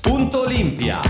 [0.00, 1.00] Punto Olimpia.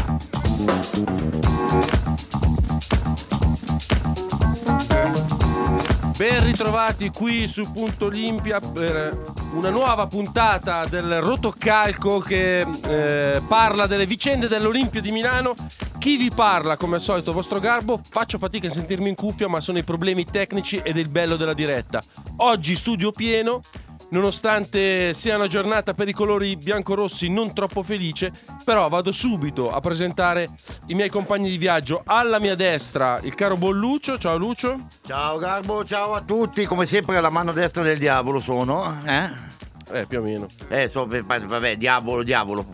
[6.17, 9.17] Ben ritrovati qui su Punto Olimpia per
[9.53, 15.55] una nuova puntata del Rotocalco che eh, parla delle vicende dell'Olimpia di Milano.
[15.99, 18.01] Chi vi parla, come al solito, vostro garbo?
[18.09, 21.55] Faccio fatica a sentirmi in cuffia, ma sono i problemi tecnici ed il bello della
[21.55, 22.03] diretta.
[22.37, 23.63] Oggi studio pieno,
[24.11, 28.33] nonostante sia una giornata per i colori biancorossi non troppo felice,
[28.65, 30.49] però vado subito a presentare
[30.87, 32.03] i miei compagni di viaggio.
[32.05, 34.87] Alla mia destra il caro buon Lucio, ciao Lucio.
[35.07, 39.47] Ciao Garbo, ciao a tutti, come sempre la mano destra del diavolo sono, eh?
[39.91, 40.47] Eh, più o meno.
[40.69, 42.67] Eh, so, vabbè, diavolo, diavolo.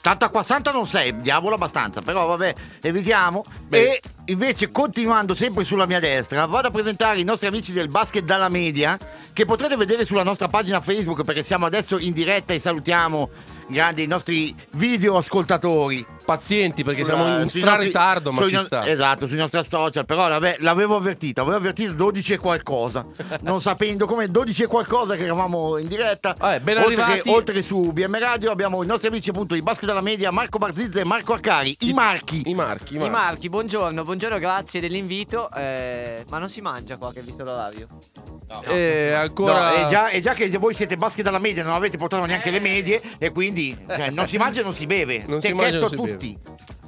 [0.00, 3.44] Tanto acqua santa non sei, diavolo abbastanza, però vabbè, evitiamo.
[3.66, 3.78] Beh.
[3.78, 8.24] E invece, continuando sempre sulla mia destra, vado a presentare i nostri amici del basket
[8.24, 8.98] dalla media,
[9.32, 13.28] che potrete vedere sulla nostra pagina Facebook, perché siamo adesso in diretta e salutiamo
[13.70, 16.04] grandi i nostri video ascoltatori.
[16.24, 18.86] Pazienti perché Sulla- siamo in stra ritardo, ma ci no- sta.
[18.86, 23.06] Esatto, sui nostri social, però l'avevo, l'avevo avvertito, avevo avvertito 12 e qualcosa,
[23.42, 26.34] non sapendo come 12 e qualcosa che eravamo in diretta.
[26.38, 27.20] Vabbè, ben oltre, arrivati.
[27.22, 30.30] che, oltre che su BM Radio abbiamo i nostri amici appunto di Basket della Media,
[30.30, 32.42] Marco Barzizza e Marco Arcari, i, marchi.
[32.44, 33.10] I marchi, i I marchi.
[33.10, 35.50] Marchi, buongiorno, buongiorno, grazie dell'invito.
[35.52, 37.86] eh, ma non si mangia qua che hai visto l'orario?
[38.66, 39.74] Eh, No, ancora...
[39.74, 42.60] è, già, è già che voi siete Basket della Media, non avete portato neanche le
[42.60, 45.24] medie e quindi eh, non si mangia e non si beve.
[45.26, 46.38] Non si Te mangia e non si a tutti.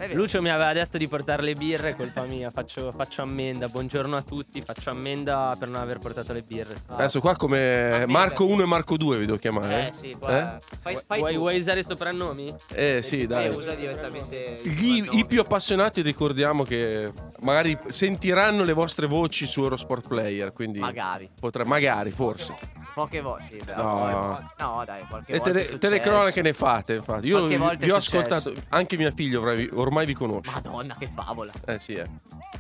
[0.01, 0.14] Vero.
[0.14, 4.23] Lucio mi aveva detto di portare le birre, colpa mia, faccio, faccio ammenda, buongiorno a
[4.23, 6.75] tutti, faccio ammenda per non aver portato le birre.
[6.86, 8.55] Adesso qua come Va Marco bene.
[8.56, 9.89] 1 e Marco 2 vi devo chiamare.
[9.89, 10.58] Eh sì, qua.
[10.81, 12.55] Fai, fai vuoi, vuoi usare i soprannomi?
[12.73, 13.48] Eh sì, Eh, dai.
[13.51, 14.61] usa direttamente.
[14.62, 15.06] Gli-.
[15.19, 17.12] I più appassionati ricordiamo che
[17.43, 21.31] magari sentiranno le vostre voci su Eurosport Player, quindi Magari.
[21.39, 22.55] potrà- magari, forse.
[22.93, 24.45] Poche volte, sì, No.
[24.59, 25.53] no, dai, qualche Le volta.
[25.53, 27.27] tele- è telecronache ne fate, infatti.
[27.29, 30.51] Io vi, vi ho ascoltato, anche mia figlia ormai, ormai vi conosce.
[30.51, 31.53] Madonna, che favola.
[31.67, 32.07] Eh sì, eh.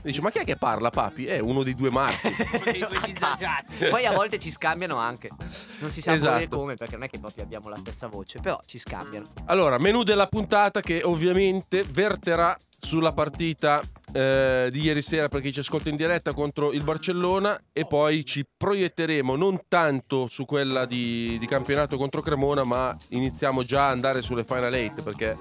[0.02, 1.26] Dice, ma chi è che parla, papi?
[1.26, 2.28] È uno dei due marchi.
[3.90, 5.28] Poi a volte ci scambiano anche.
[5.80, 6.56] Non si sa Esatto.
[6.56, 9.26] come, perché non è che proprio abbiamo la stessa voce, però ci scambiano.
[9.46, 13.82] Allora, menù della puntata che ovviamente verterà sulla partita
[14.12, 18.24] eh, di ieri sera per chi ci ascolta in diretta contro il Barcellona e poi
[18.24, 23.90] ci proietteremo non tanto su quella di, di campionato contro Cremona ma iniziamo già a
[23.90, 25.36] andare sulle Final 8 perché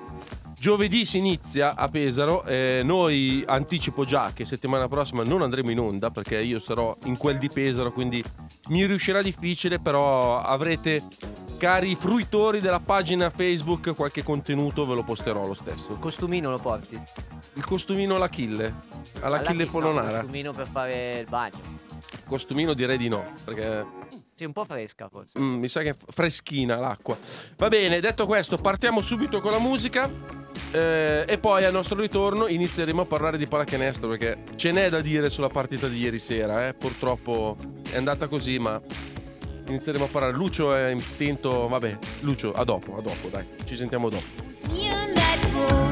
[0.60, 5.80] giovedì si inizia a Pesaro eh, noi anticipo già che settimana prossima non andremo in
[5.80, 8.24] onda perché io sarò in quel di Pesaro quindi
[8.70, 11.04] mi riuscirà difficile però avrete
[11.58, 17.00] cari fruitori della pagina Facebook qualche contenuto ve lo posterò lo stesso Costumino lo porti?
[17.54, 18.74] il costumino alla Achille
[19.22, 21.58] alla chi- no, Polonara costumino per fare il bagno.
[22.26, 23.86] costumino direi di no perché
[24.40, 25.38] Sì, un po' fresca forse.
[25.38, 27.18] mm, mi sa che è freschina l'acqua
[27.58, 30.10] va bene detto questo partiamo subito con la musica
[30.72, 35.02] eh, e poi al nostro ritorno inizieremo a parlare di pallacanestro perché ce n'è da
[35.02, 36.74] dire sulla partita di ieri sera eh.
[36.74, 37.58] purtroppo
[37.92, 38.82] è andata così ma
[39.68, 44.08] inizieremo a parlare Lucio è intento vabbè Lucio a dopo a dopo dai ci sentiamo
[44.08, 44.24] dopo
[44.70, 45.89] me on that road.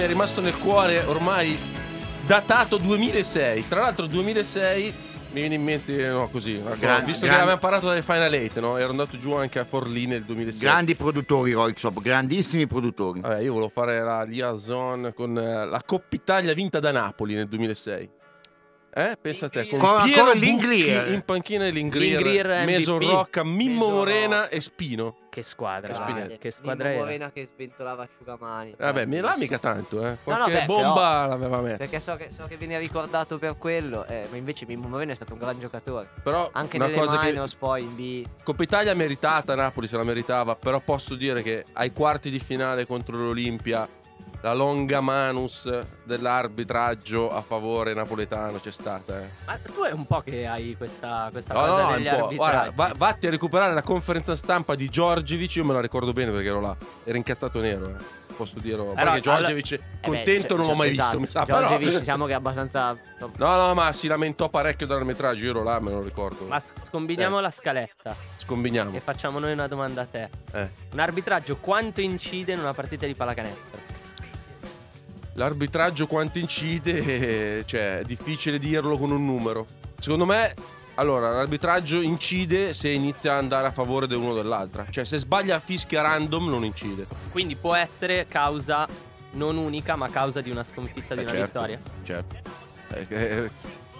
[0.00, 1.58] Mi è rimasto nel cuore ormai
[2.24, 3.68] datato 2006.
[3.68, 4.94] Tra l'altro 2006
[5.32, 8.00] mi viene in mente no, così, una cosa, Gran- visto gran- che avevamo parlato dalle
[8.00, 8.78] Final 8, no?
[8.78, 10.66] Ero andato giù anche a Forlì nel 2006.
[10.66, 13.20] Grandi produttori, Roixop, grandissimi produttori.
[13.20, 17.46] Vabbè, io volevo fare la liaison con eh, la Coppa Italia vinta da Napoli nel
[17.46, 18.08] 2006.
[18.92, 21.12] Eh, pensa a te, con Con- Piero l'Ingrier.
[21.12, 23.10] in panchina e l'Ingrier, L'Ingrier Mason MVP.
[23.10, 24.48] Rocca, Mimmo Mason Morena Rocca.
[24.50, 25.16] e Spino.
[25.30, 26.38] Che squadra, Spinelli.
[26.38, 27.04] che squadra Mimmo era.
[27.04, 28.74] Morena che sventolava asciugamani.
[28.76, 30.10] Vabbè, mi là mica tanto, eh.
[30.10, 31.76] no, Qualche beh, bomba però- l'aveva messa.
[31.76, 35.14] Perché so che, so che viene ricordato per quello, eh, ma invece Mimmo Morena è
[35.14, 36.08] stato un gran giocatore.
[36.24, 38.26] Però Anche una nelle cosa che minors, poi in B.
[38.42, 42.84] Coppa Italia meritata, Napoli se la meritava, però posso dire che ai quarti di finale
[42.86, 43.88] contro l'Olimpia
[44.42, 45.68] la longa manus
[46.04, 49.20] dell'arbitraggio a favore napoletano c'è stata.
[49.20, 49.28] Eh.
[49.46, 52.34] Ma tu è un po' che hai questa, questa No, cosa no, degli po'.
[52.34, 52.74] Guarda, arbitraggi.
[52.76, 56.48] va- vatti a recuperare la conferenza stampa di Giorgevic, io me la ricordo bene perché
[56.48, 58.18] ero là, era incazzato nero, eh.
[58.36, 58.84] posso dirlo.
[58.94, 61.18] Però, perché Giorgevic Eh beh, contento cioè- non l'ho cioè, mai esatto.
[61.18, 61.68] visto, mi sa, però...
[61.68, 62.96] Giorgevic diciamo che è abbastanza...
[63.36, 66.46] No, no, ma si lamentò parecchio dall'arbitraggio, io ero là, me lo ricordo.
[66.46, 67.42] Ma scombiniamo Eh.
[67.42, 68.96] la scaletta Scombiniamo.
[68.96, 70.28] e facciamo noi una domanda a te.
[70.52, 70.70] Eh.
[70.92, 73.89] Un arbitraggio quanto incide in una partita di pallacanestro?
[75.40, 76.98] L'arbitraggio quanto incide,
[77.60, 79.64] eh, cioè è difficile dirlo con un numero.
[79.98, 80.54] Secondo me,
[80.96, 84.84] allora, l'arbitraggio incide se inizia ad andare a favore dell'uno o dell'altra.
[84.90, 87.06] Cioè, se sbaglia a fischia random non incide.
[87.32, 88.86] Quindi può essere causa
[89.30, 91.80] non unica, ma causa di una sconfitta di Eh, una certo, vittoria.
[92.02, 92.36] Certo.
[92.92, 93.50] Eh, eh,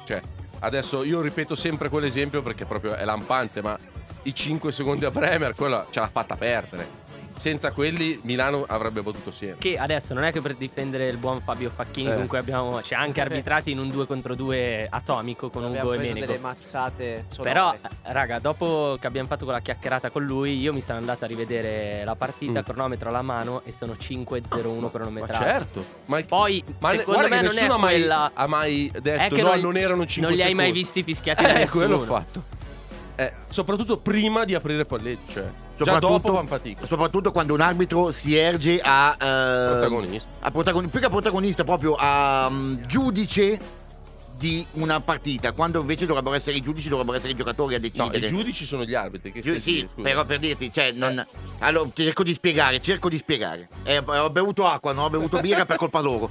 [0.05, 0.21] cioè,
[0.59, 3.79] adesso io ripeto sempre quell'esempio perché proprio è lampante, ma
[4.25, 7.09] i 5 secondi a Bremer, quella ce l'ha fatta perdere.
[7.41, 9.57] Senza quelli Milano avrebbe potuto sempre.
[9.61, 12.13] Che adesso non è che per difendere il buon Fabio Facchini, Eh.
[12.13, 16.03] comunque abbiamo c'è anche arbitrati in un 2 contro 2 atomico con abbiamo Ugo e
[16.03, 16.27] Menego.
[16.27, 17.53] delle mazzate sonore.
[17.55, 21.25] Però, eh, raga, dopo che abbiamo fatto quella chiacchierata con lui, io mi sono andato
[21.25, 22.63] a rivedere la partita, Mm.
[22.65, 25.43] cronometro alla mano e sono 5-0-1 Ma cronometrato.
[25.45, 25.85] certo.
[26.07, 28.31] Ma, Poi, ma secondo guarda me non è nessuno ha mai, quella...
[28.35, 30.79] ha mai è detto che no, non, non erano 5 non li hai mai secondi".
[30.79, 31.87] visti fischiati da Eh, nessuno.
[31.87, 32.43] quello ho fatto.
[33.21, 35.21] Eh, soprattutto prima di aprire il palleggio.
[35.31, 35.45] Cioè,
[35.77, 36.87] già dopo fan fatica.
[36.87, 39.17] Soprattutto quando un arbitro si erge a, eh,
[39.73, 40.31] Protagonista.
[40.41, 43.61] a protagoni- più che a protagonista, proprio a mm, giudice
[44.39, 47.83] di una partita, quando invece dovrebbero essere i giudici, dovrebbero essere i giocatori a No,
[47.83, 48.27] decidere.
[48.27, 49.33] i giudici sono gli arbitri.
[49.33, 50.09] Che Giu- sì, scusa?
[50.09, 51.23] però per dirti, cioè, non...
[51.59, 53.69] Allora, cerco di spiegare, cerco di spiegare.
[53.83, 56.31] Eh, ho bevuto acqua, non ho bevuto birra per colpa loro.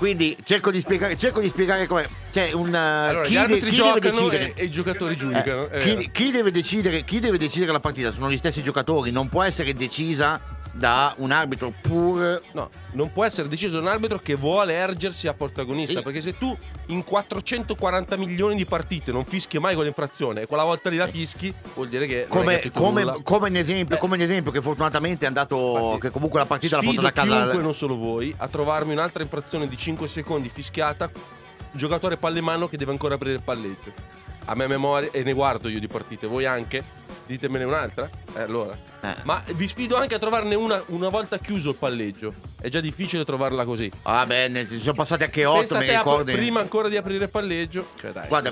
[0.00, 2.08] Quindi cerco di spiegare, cerco di spiegare come.
[2.32, 2.74] Cioè, un.
[2.74, 4.54] eh, Allora, chi, de- chi deve decidere.
[4.54, 5.68] e, e i giocatori giudicano.
[5.68, 5.96] Eh, eh.
[5.96, 8.10] chi, chi deve decidere, chi deve decidere la partita?
[8.10, 10.40] Sono gli stessi giocatori, non può essere decisa
[10.72, 12.40] da un arbitro pur.
[12.52, 15.98] No, non può essere deciso da un arbitro che vuole ergersi a protagonista.
[15.98, 16.02] Sì.
[16.02, 20.64] Perché se tu in 440 milioni di partite non fischi mai con l'infrazione e quella
[20.64, 22.26] volta lì la fischi, vuol dire che.
[22.28, 25.78] Come, come, come un esempio, come un esempio che fortunatamente è andato.
[25.78, 27.28] Infatti, che comunque la partita l'ha portata a casa.
[27.28, 31.10] chiunque, non solo voi, a trovarmi un'altra infrazione di 5 secondi fischiata,
[31.72, 33.92] giocatore palle in mano che deve ancora aprire il palleggio.
[34.46, 36.82] A me memoria, e ne guardo io di partite, voi anche?
[37.30, 38.10] Ditemene un'altra?
[38.34, 38.76] Eh, allora.
[39.02, 39.14] Eh.
[39.22, 42.34] Ma vi sfido anche a trovarne una una volta chiuso il palleggio.
[42.60, 43.90] È già difficile trovarla così.
[44.02, 46.32] Vabbè, ne ci sono passati anche 8, Pensa mi ricordo.
[46.32, 47.88] prima ancora di aprire il palleggio.
[47.98, 48.28] Cioè, dai.
[48.28, 48.50] Guarda,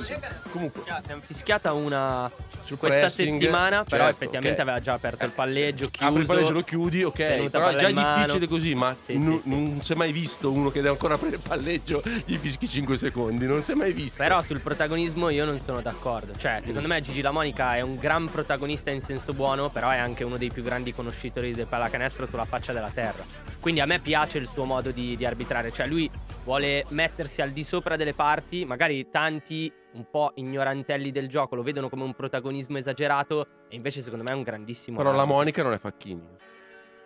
[0.50, 2.30] Comunque, Abbiamo fischiata una
[2.62, 4.68] sul questa pressing, settimana, però certo, effettivamente ok.
[4.68, 6.08] aveva già aperto il palleggio, chiuso.
[6.10, 7.48] Apri il palleggio, lo chiudi, ok.
[7.50, 8.16] Però già è mano.
[8.24, 9.48] difficile così, ma Sì, sì, non, sì.
[9.50, 12.96] non si è mai visto uno che deve ancora aprire il palleggio, gli fischi 5
[12.96, 13.46] secondi.
[13.46, 14.22] Non si è mai visto.
[14.22, 16.32] Però sul protagonismo io non sono d'accordo.
[16.36, 19.98] Cioè, secondo me Gigi La Monica è un gran protagonista in senso buono, però è
[19.98, 23.24] anche uno dei più grandi conoscitori del pallacanestro sulla faccia della terra.
[23.60, 25.70] Quindi a me piace il suo modo di, di arbitrare.
[25.72, 26.10] Cioè, lui
[26.44, 28.64] vuole mettersi al di sopra delle parti.
[28.64, 33.46] Magari tanti un po' ignorantelli del gioco lo vedono come un protagonismo esagerato.
[33.68, 34.96] E invece, secondo me, è un grandissimo.
[34.96, 35.36] Però la arbitro.
[35.36, 36.36] Monica non è Facchini.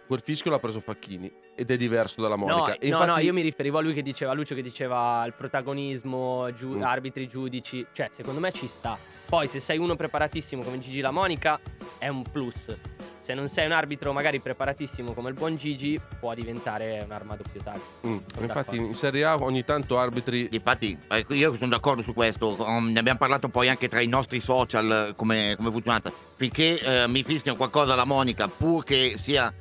[0.04, 2.76] Quel fischio l'ha preso Facchini ed è diverso dalla No, Monica.
[2.80, 5.32] No, infatti, no, io mi riferivo a lui che diceva, a Lucio che diceva il
[5.32, 6.82] protagonismo, giu- Mm.
[6.82, 8.98] arbitri, giudici, cioè secondo me ci sta.
[9.26, 11.58] Poi se sei uno preparatissimo come Gigi La Monica
[11.98, 12.76] è un plus.
[13.22, 17.36] Se non sei un arbitro magari preparatissimo come il buon Gigi può diventare un'arma a
[17.36, 17.82] doppio taglio.
[18.04, 22.56] Mm, infatti in Serie A ogni tanto arbitri Infatti, ecco, io sono d'accordo su questo.
[22.58, 26.10] um, ne abbiamo parlato poi anche tra i nostri social eh, come, come funzionata.
[26.34, 29.54] Finché eh, mi fischiano qualcosa alla Monica, pur che sia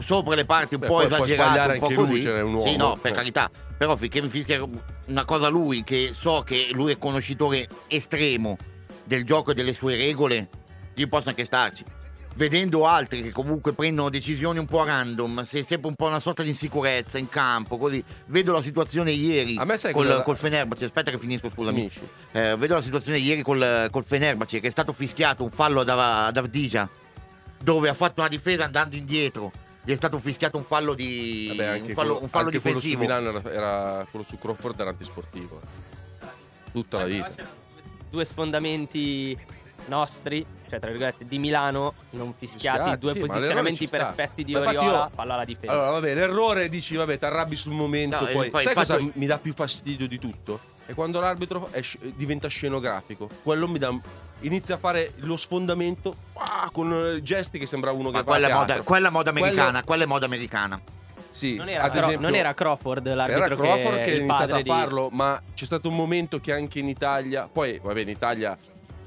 [0.00, 2.22] sopra le parti un Beh, po' esagerato, sbagliare un po' anche lui, così.
[2.22, 3.14] cioè, un uomo, sì, no, per eh.
[3.14, 3.50] carità.
[3.76, 4.66] Però finché mi fischia
[5.06, 8.56] una cosa lui, che so che lui è conoscitore estremo
[9.04, 10.48] del gioco e delle sue regole,
[10.94, 11.84] io posso anche starci.
[12.38, 16.20] Vedendo altri che comunque prendono decisioni un po' random, se è sempre un po' una
[16.20, 18.02] sorta di insicurezza in campo, così.
[18.26, 21.90] Vedo la situazione ieri A me sai col, cosa- col Fenerbahce, aspetta che finisco, scusami.
[22.30, 25.88] Eh, vedo la situazione ieri col, col Fenerbahce che è stato fischiato un fallo ad,
[25.88, 26.88] ad Avdija
[27.60, 29.50] dove ha fatto una difesa andando indietro
[29.82, 32.60] gli è stato fischiato un fallo di Vabbè, anche un fallo, quello, un fallo anche
[32.60, 33.00] quello su difensivo.
[33.20, 35.60] Milano era, era- quello su Crawford era antisportivo.
[36.70, 37.32] Tutta la vita.
[38.10, 39.36] Due sfondamenti
[39.88, 43.86] nostri, cioè tra virgolette di Milano, non fischiati, Fischiati, due sì, ma posizionamenti l'errore ci
[43.86, 43.96] sta.
[43.96, 45.72] perfetti di Ma infatti Oriola, io- palla alla difesa.
[45.72, 48.20] Allora, vabbè, l'errore dici, vabbè, ti arrabbi sul momento.
[48.20, 50.60] No, e poi, poi sai il fatto- cosa mi dà più fastidio di tutto?
[50.86, 53.28] È quando l'arbitro è sc- diventa scenografico.
[53.42, 53.92] Quello mi dà.
[54.42, 58.46] Inizia a fare lo sfondamento ah, con eh, gesti che sembra uno Ma che quella
[58.48, 58.84] è moda, teatro.
[58.84, 60.80] quella è moda Quello- americana, quella è moda americana.
[61.30, 64.14] Sì, non, era ad Cro- esempio, non era Crawford l'arbitro era Crawford che, che, ha
[64.14, 67.48] il iniziato padre a di- farlo, ma c'è stato un momento che anche in Italia,
[67.52, 68.56] poi vabbè in Italia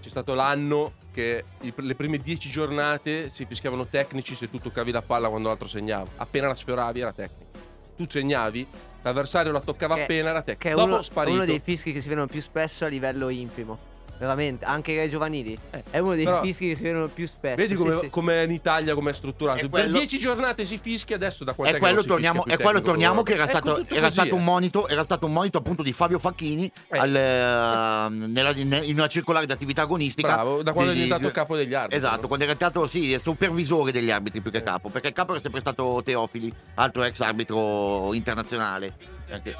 [0.01, 1.43] c'è stato l'anno che
[1.75, 6.09] le prime dieci giornate si fischiavano tecnici se tu toccavi la palla quando l'altro segnava.
[6.17, 7.49] Appena la sfioravi era tecnico.
[7.95, 8.65] Tu segnavi,
[9.03, 10.67] l'avversario la toccava Che- appena, era Che tecnico.
[10.77, 11.35] è Dopo uno, sparito.
[11.35, 13.77] uno dei fischi che si vedono più spesso a livello infimo.
[14.21, 15.57] Veramente, anche ai giovanili.
[15.71, 17.55] Eh, È uno dei però- fischi che si vedono più spesso.
[17.55, 18.09] Vedi come, sì.
[18.11, 19.57] come in Italia come è strutturato.
[19.57, 22.07] È Per quello- dieci giornate si fischia, adesso da quant'è E che non quello si
[22.07, 22.91] torniamo, fischia e quello tecnico?
[22.91, 24.43] torniamo che era stato, era così, stato un eh.
[24.43, 26.97] monito, era stato un monito appunto di Fabio Facchini Eh.
[26.99, 30.33] al, eh, nella- in una circolare di attività agonistica.
[30.35, 31.97] Bravo, da quando è di- diventato di- capo degli arbitri.
[31.97, 35.41] Esatto, quando era diventato sì, supervisore degli arbitri più che capo, perché il capo era
[35.41, 38.93] sempre stato Teofili, altro ex arbitro internazionale.
[39.31, 39.55] Anche-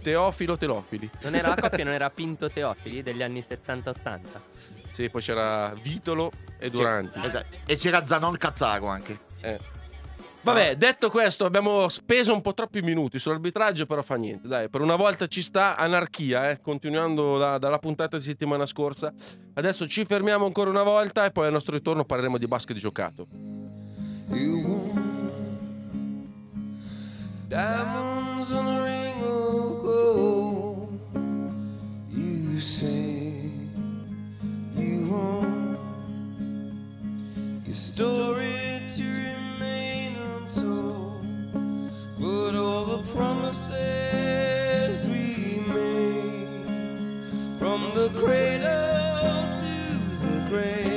[0.00, 1.08] Teofilo Telofili.
[1.22, 4.18] Non era la coppia, non era Pinto Teofili degli anni 70-80.
[4.92, 7.20] Sì, poi c'era Vitolo e Duranti.
[7.20, 7.56] Esatto.
[7.66, 9.18] E c'era Zanon Cazzaro anche.
[9.40, 9.76] Eh.
[10.40, 14.48] Vabbè, detto questo, abbiamo speso un po' troppi minuti sull'arbitraggio, però fa niente.
[14.48, 19.12] Dai, per una volta ci sta anarchia, eh, continuando da- dalla puntata di settimana scorsa.
[19.54, 23.26] Adesso ci fermiamo ancora una volta e poi al nostro ritorno parleremo di basket giocato.
[24.30, 24.92] You
[27.48, 28.97] diamonds on the
[37.98, 41.20] cradle to remain until
[42.16, 47.22] put all the promises we made
[47.58, 49.74] from the cradle to
[50.26, 50.87] the grave.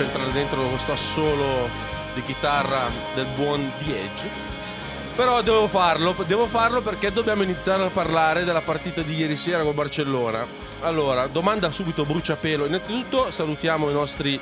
[0.00, 1.68] Entrare dentro questo assolo
[2.14, 4.28] di chitarra del buon Diege.
[5.14, 9.62] Però devo farlo, devo farlo perché dobbiamo iniziare a parlare della partita di ieri sera
[9.62, 10.46] con Barcellona.
[10.80, 12.64] Allora, domanda subito bruciapelo.
[12.64, 14.40] Innanzitutto salutiamo i nostri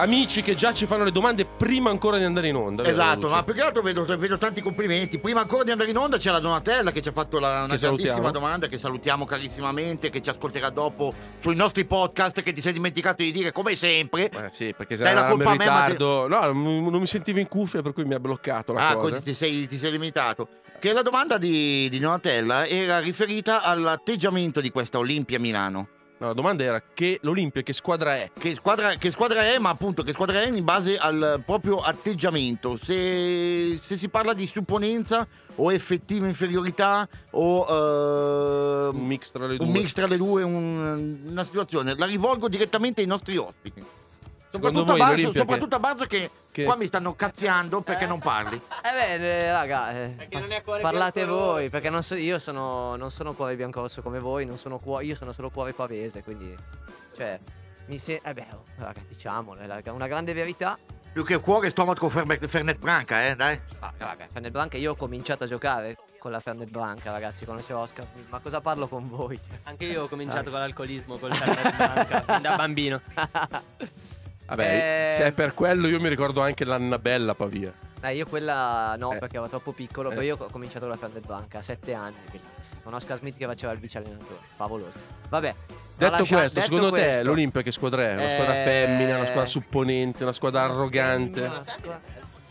[0.00, 2.84] amici che già ci fanno le domande prima ancora di andare in onda.
[2.84, 5.18] Esatto, ma più che altro vedo, vedo tanti complimenti.
[5.18, 7.76] Prima ancora di andare in onda c'è la Donatella che ci ha fatto la- una
[7.76, 8.30] grandissima salutiamo.
[8.30, 13.22] domanda che salutiamo carissimamente, che ci ascolterà dopo sui nostri podcast che ti sei dimenticato
[13.22, 14.28] di dire come sempre.
[14.30, 16.28] Eh, sì, perché se Dai la colpa in a me, ma te- ritardo.
[16.28, 19.10] No, non mi sentivo in cuffia, per cui mi ha bloccato la Ah, cosa.
[19.14, 20.48] così ti sei, ti sei limitato.
[20.80, 25.88] Che la domanda di, di Donatella era riferita all'atteggiamento di questa Olimpia Milano.
[26.20, 28.30] No, la domanda era che l'Olimpia che squadra è?
[28.38, 32.76] Che squadra, che squadra è, ma appunto che squadra è in base al proprio atteggiamento.
[32.76, 39.56] Se, se si parla di supponenza o effettiva inferiorità o eh, Un mix tra le
[39.56, 39.64] due.
[39.66, 41.94] un mix tra le due, un- una situazione.
[41.96, 43.82] La rivolgo direttamente ai nostri ospiti.
[44.52, 48.06] Secondo Soprattutto, a voi Barzo, soprattutto a Barzo che, che- qua mi stanno cazziando perché
[48.06, 48.56] non parli.
[48.56, 50.28] Eh beh, eh, raga, eh,
[50.80, 51.52] parlate biancorosso.
[51.52, 55.04] voi, perché non so- io sono, non sono cuore biancorosso come voi, non sono cuore,
[55.04, 56.52] io sono solo cuore pavese, quindi,
[57.16, 57.38] cioè,
[57.86, 58.20] mi se...
[58.24, 60.76] Eh beh, oh, raga, diciamolo, è la- una grande verità.
[61.12, 63.60] Più che cuore, stomaco Fernet, Fernet Branca, eh, dai.
[63.78, 67.78] Ah, raga, Fernet Branca, io ho cominciato a giocare con la Fernet Branca, ragazzi, c'era
[67.78, 69.38] Oscar ma cosa parlo con voi?
[69.62, 73.00] Anche io ho cominciato con l'alcolismo, col Fernet Branca, da bambino.
[74.50, 77.72] Vabbè, Eh, se è per quello io mi ricordo anche l'Annabella Pavia.
[78.02, 79.18] Eh, io quella no, Eh.
[79.18, 80.10] perché ero troppo piccolo.
[80.10, 80.14] Eh.
[80.14, 82.16] Poi io ho cominciato la Fernet Branca a sette anni.
[82.30, 82.80] bellissimo.
[82.82, 84.38] Con Oscar Smith che faceva il vice allenatore.
[84.56, 84.96] Favoloso.
[85.28, 85.54] Vabbè.
[85.68, 88.14] Detto tralascia- questo, detto secondo te questo, l'Olimpia che squadra è?
[88.14, 91.40] Una squadra Eh, femmina, una squadra supponente, una squadra arrogante?
[91.42, 92.00] Una squadra-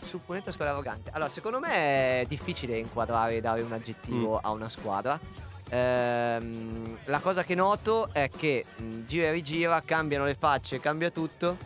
[0.02, 1.10] Supponente squadra arrogante.
[1.12, 4.44] Allora, secondo me è difficile inquadrare e dare un aggettivo Mm.
[4.44, 5.18] a una squadra.
[5.68, 11.10] Ehm, la cosa che noto è che mh, gira e rigira, cambiano le facce, cambia
[11.10, 11.56] tutto.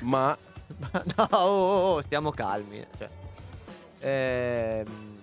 [0.00, 0.36] Ma
[1.16, 2.84] no, oh, oh, oh, stiamo calmi.
[2.96, 3.08] Cioè.
[4.00, 5.18] Ehm,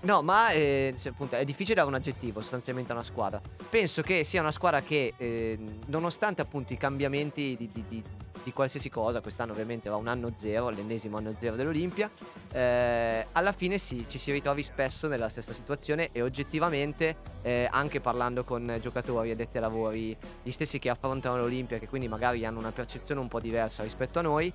[0.00, 3.40] no, ma eh, appunto, è difficile dare un aggettivo sostanzialmente a una squadra.
[3.68, 8.04] Penso che sia una squadra che, eh, nonostante appunto i cambiamenti di, di- di-
[8.42, 12.10] di qualsiasi cosa, quest'anno ovviamente va un anno zero, l'ennesimo anno zero dell'Olimpia,
[12.52, 18.00] eh, alla fine sì, ci si ritrovi spesso nella stessa situazione e oggettivamente, eh, anche
[18.00, 22.58] parlando con giocatori addetti ai lavori, gli stessi che affrontano l'Olimpia, che quindi magari hanno
[22.58, 24.52] una percezione un po' diversa rispetto a noi,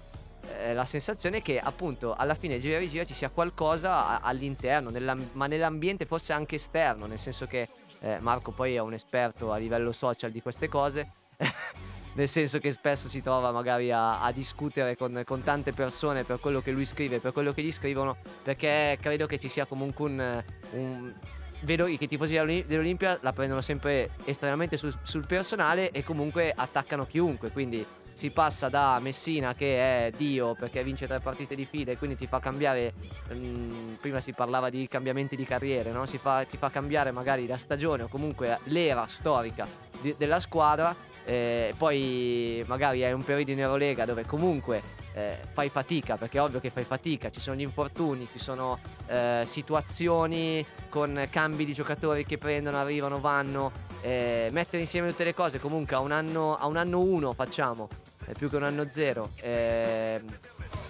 [0.60, 5.30] eh, la sensazione che appunto alla fine gira e rigira ci sia qualcosa all'interno, nell'am-
[5.34, 7.68] ma nell'ambiente forse anche esterno, nel senso che
[8.00, 11.12] eh, Marco poi è un esperto a livello social di queste cose.
[12.16, 16.40] Nel senso che spesso si trova magari a, a discutere con, con tante persone per
[16.40, 20.06] quello che lui scrive, per quello che gli scrivono, perché credo che ci sia comunque
[20.06, 21.14] un, un-
[21.62, 26.54] vedo che i tifosi dell'Oli- dell'Olimpia la prendono sempre estremamente sul, sul personale e comunque
[26.56, 27.52] attaccano chiunque.
[27.52, 31.98] Quindi si passa da Messina che è Dio perché vince tre partite di fila e
[31.98, 32.94] quindi ti fa cambiare.
[33.34, 36.06] mm, prima si parlava di cambiamenti di carriere, no?
[36.06, 39.68] Si fa- ti fa cambiare magari la stagione o comunque l'era storica
[40.00, 40.96] di- della squadra.
[41.26, 44.82] Eh, poi magari hai un periodo in Eurolega dove comunque
[45.14, 48.80] eh, fai fatica, perché è ovvio che fai fatica, ci sono gli infortuni, ci sono
[49.08, 53.72] eh, situazioni con cambi di giocatori che prendono, arrivano, vanno.
[54.02, 57.90] eh, mettere insieme tutte le cose comunque a un anno, a un anno uno facciamo,
[58.28, 60.24] eh, più che un anno zero, ehm,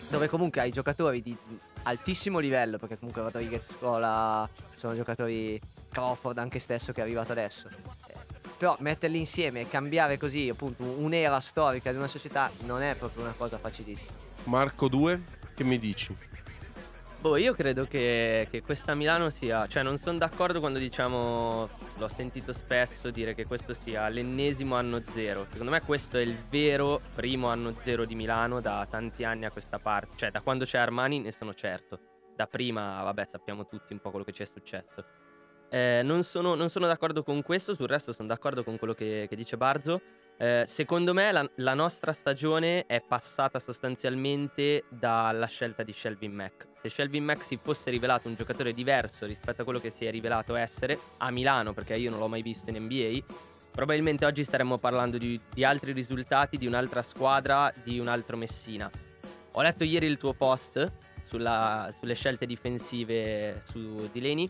[0.09, 1.37] dove comunque hai giocatori di
[1.83, 7.69] altissimo livello, perché comunque Rodriguez, Scola sono giocatori Crawford anche stesso che è arrivato adesso.
[8.57, 13.23] Però metterli insieme e cambiare così appunto un'era storica di una società non è proprio
[13.23, 14.17] una cosa facilissima.
[14.45, 15.21] Marco 2,
[15.55, 16.15] che mi dici?
[17.25, 19.65] Boh, io credo che, che questa Milano sia.
[19.65, 21.67] Cioè, non sono d'accordo quando diciamo.
[21.97, 25.47] L'ho sentito spesso dire che questo sia l'ennesimo anno zero.
[25.49, 29.49] Secondo me, questo è il vero primo anno zero di Milano da tanti anni a
[29.49, 30.15] questa parte.
[30.17, 31.99] Cioè, da quando c'è Armani ne sono certo.
[32.35, 35.03] Da prima, vabbè, sappiamo tutti un po' quello che ci è successo.
[35.69, 39.25] Eh, non, sono, non sono d'accordo con questo, sul resto sono d'accordo con quello che,
[39.29, 40.01] che dice Barzo.
[40.37, 46.67] Eh, secondo me la, la nostra stagione è passata sostanzialmente dalla scelta di Shelvin Mack.
[46.75, 50.11] Se Shelvin Mack si fosse rivelato un giocatore diverso rispetto a quello che si è
[50.11, 53.23] rivelato essere a Milano, perché io non l'ho mai visto in NBA,
[53.71, 58.89] probabilmente oggi staremmo parlando di, di altri risultati, di un'altra squadra, di un altro Messina.
[59.51, 60.91] Ho letto ieri il tuo post
[61.23, 64.49] sulla- sulle scelte difensive su Delaney.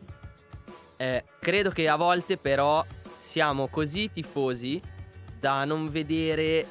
[0.97, 2.85] Eh, credo che a volte però
[3.17, 4.81] siamo così tifosi
[5.39, 6.65] da non vedere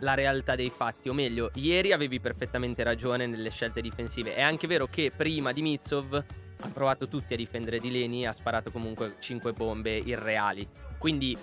[0.00, 4.34] la realtà dei fatti, o meglio, ieri avevi perfettamente ragione nelle scelte difensive.
[4.34, 6.24] È anche vero che prima di Mitsov
[6.62, 10.66] ha provato tutti a difendere Dileni e ha sparato comunque 5 bombe irreali.
[10.98, 11.36] Quindi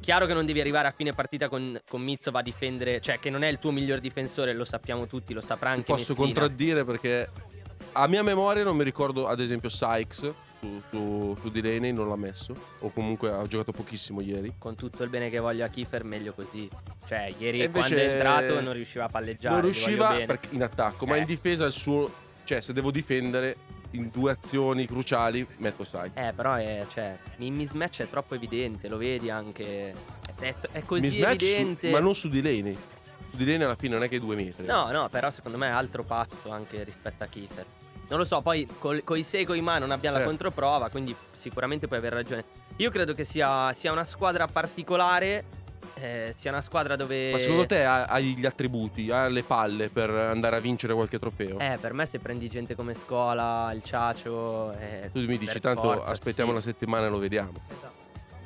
[0.00, 3.30] chiaro che non devi arrivare a fine partita con, con Mizzo a difendere, cioè che
[3.30, 6.26] non è il tuo miglior difensore, lo sappiamo tutti, lo saprà anche Posso Messina.
[6.26, 7.30] contraddire perché
[7.92, 10.32] a mia memoria non mi ricordo ad esempio Sykes
[10.64, 14.54] su, su, su Delaney non l'ha messo o comunque ha giocato pochissimo ieri.
[14.58, 16.68] Con tutto il bene che voglio a Kiefer, meglio così.
[17.06, 19.54] Cioè, ieri E quando è entrato non riusciva a palleggiare.
[19.54, 20.16] non riusciva
[20.50, 21.20] in attacco, ma Eh.
[21.20, 23.56] in difesa il suo cioè se devo difendere
[23.92, 26.22] in due azioni cruciali metto Sykes.
[26.22, 29.94] Eh, però è, cioè, il mismatch è troppo evidente, lo vedi anche.
[30.38, 31.90] È, è così Mismatch su- evidente.
[31.90, 32.76] ma non su Delaney.
[33.30, 34.66] Su Delaney alla fine non è che due metri.
[34.66, 37.64] No, no, però secondo me è altro passo anche rispetto a Kiefer.
[38.08, 40.36] Non lo so, poi col, coi se e coi ma non abbiamo la Certo.
[40.36, 42.44] controprova, quindi sicuramente puoi aver ragione.
[42.76, 45.44] Io credo che sia, sia una squadra particolare,
[45.94, 47.30] eh, sia una squadra dove...
[47.30, 51.18] Ma secondo te ha, ha gli attributi, ha le palle per andare a vincere qualche
[51.18, 51.58] trofeo?
[51.58, 54.72] Eh, per me se prendi gente come Scola, il Ciacio...
[54.72, 56.56] eh, tu mi dici tanto forza, aspettiamo sì.
[56.56, 57.52] una settimana e lo vediamo.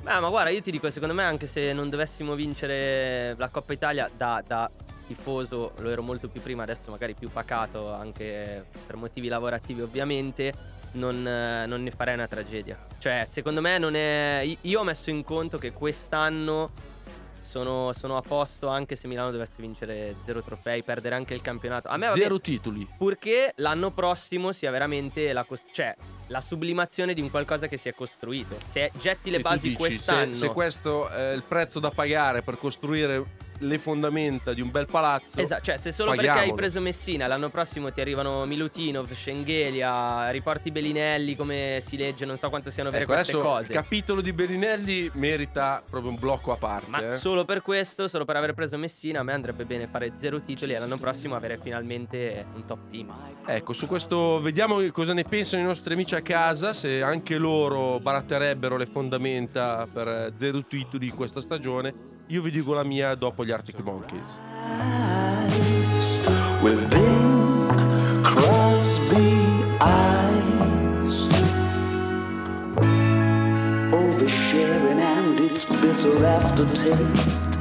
[0.09, 3.75] Beh, ma guarda, io ti dico, secondo me anche se non dovessimo vincere la Coppa
[3.75, 4.71] Italia da, da
[5.07, 10.55] tifoso, lo ero molto più prima, adesso magari più pacato, anche per motivi lavorativi ovviamente,
[10.93, 12.87] non, non ne farei una tragedia.
[12.97, 14.51] Cioè, secondo me non è...
[14.63, 16.71] Io ho messo in conto che quest'anno
[17.49, 21.89] sono, sono a posto anche se Milano dovesse vincere zero trofei, perdere anche il campionato.
[21.89, 22.87] A me Zero titoli.
[22.99, 27.89] purché l'anno prossimo sia veramente la, cos- cioè, la sublimazione di un qualcosa che si
[27.89, 28.57] è costruito.
[28.69, 30.35] Se getti le Se basi dici, quest'anno...
[30.35, 33.25] Se, se questo è il prezzo da pagare per costruire
[33.61, 36.57] le fondamenta di un bel palazzo, Esatto, cioè se solo perché hai paghiamolo.
[36.57, 42.49] preso Messina l'anno prossimo ti arrivano Milutinov, Schengelia, riporti Bellinelli come si legge, non so
[42.49, 43.63] quanto siano vere Ecco, queste adesso cose.
[43.65, 46.91] il capitolo di Bellinelli merita proprio un blocco a parte.
[46.91, 47.13] Ma eh.
[47.13, 50.75] solo per questo, solo per aver preso Messina, a me andrebbe bene fare zero titoli
[50.75, 53.13] e l'anno prossimo avere finalmente un top team.
[53.47, 57.99] Ecco, su questo vediamo cosa ne pensano i nostri amici a casa, se anche loro
[58.01, 62.17] baratterebbero le fondamenta per zero titoli in questa stagione.
[62.29, 64.41] Io vi dico la mia dopo gli Arctic Monkeys.
[66.63, 67.69] with Bing
[68.23, 71.29] Crosby eyes.
[73.93, 77.59] Oversharing and its bitter aftertaste.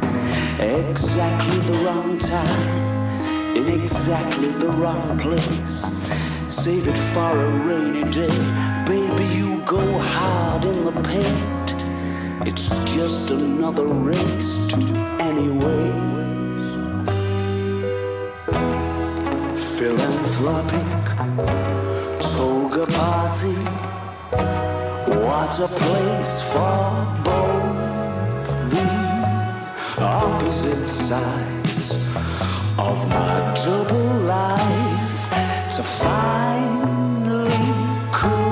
[0.60, 5.86] Exactly the wrong time, in exactly the wrong place.
[6.50, 8.38] Save it for a rainy day,
[8.86, 9.26] baby.
[9.38, 11.66] You go hard in the paint.
[12.45, 14.78] It's just another race to
[15.19, 16.65] anyways.
[19.78, 20.88] Philanthropic
[22.19, 23.58] toga party.
[25.26, 28.88] What a place for both the
[29.97, 31.95] opposite sides
[32.78, 35.30] of my double life
[35.76, 37.52] to finally
[38.12, 38.46] collide.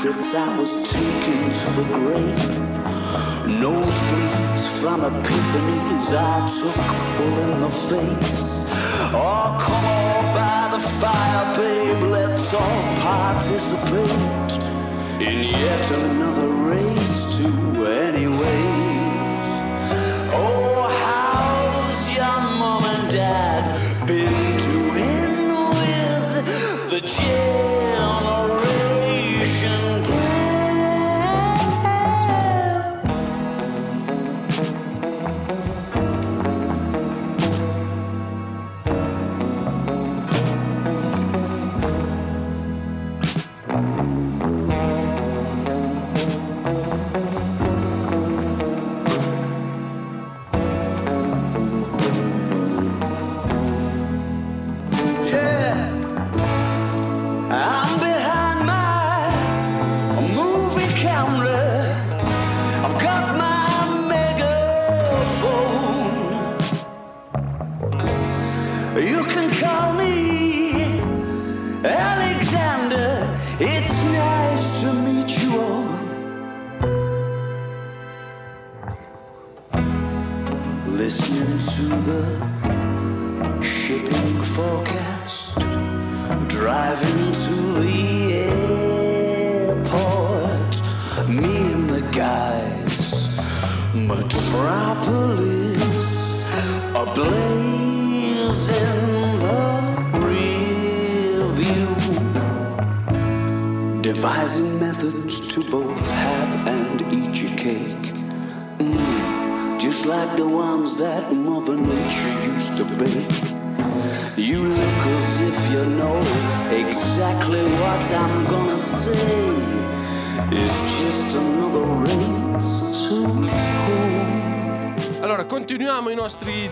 [0.00, 2.70] Secrets, I was taken to the grave.
[3.46, 8.64] Nosebleeds from epiphanies I took full in the face.
[9.12, 14.52] Oh, come on by the fire, babe, let's all participate
[15.20, 17.46] in yet another race to
[17.86, 19.46] anyways.
[20.32, 27.79] Oh, how's your mom and dad been doing with the generation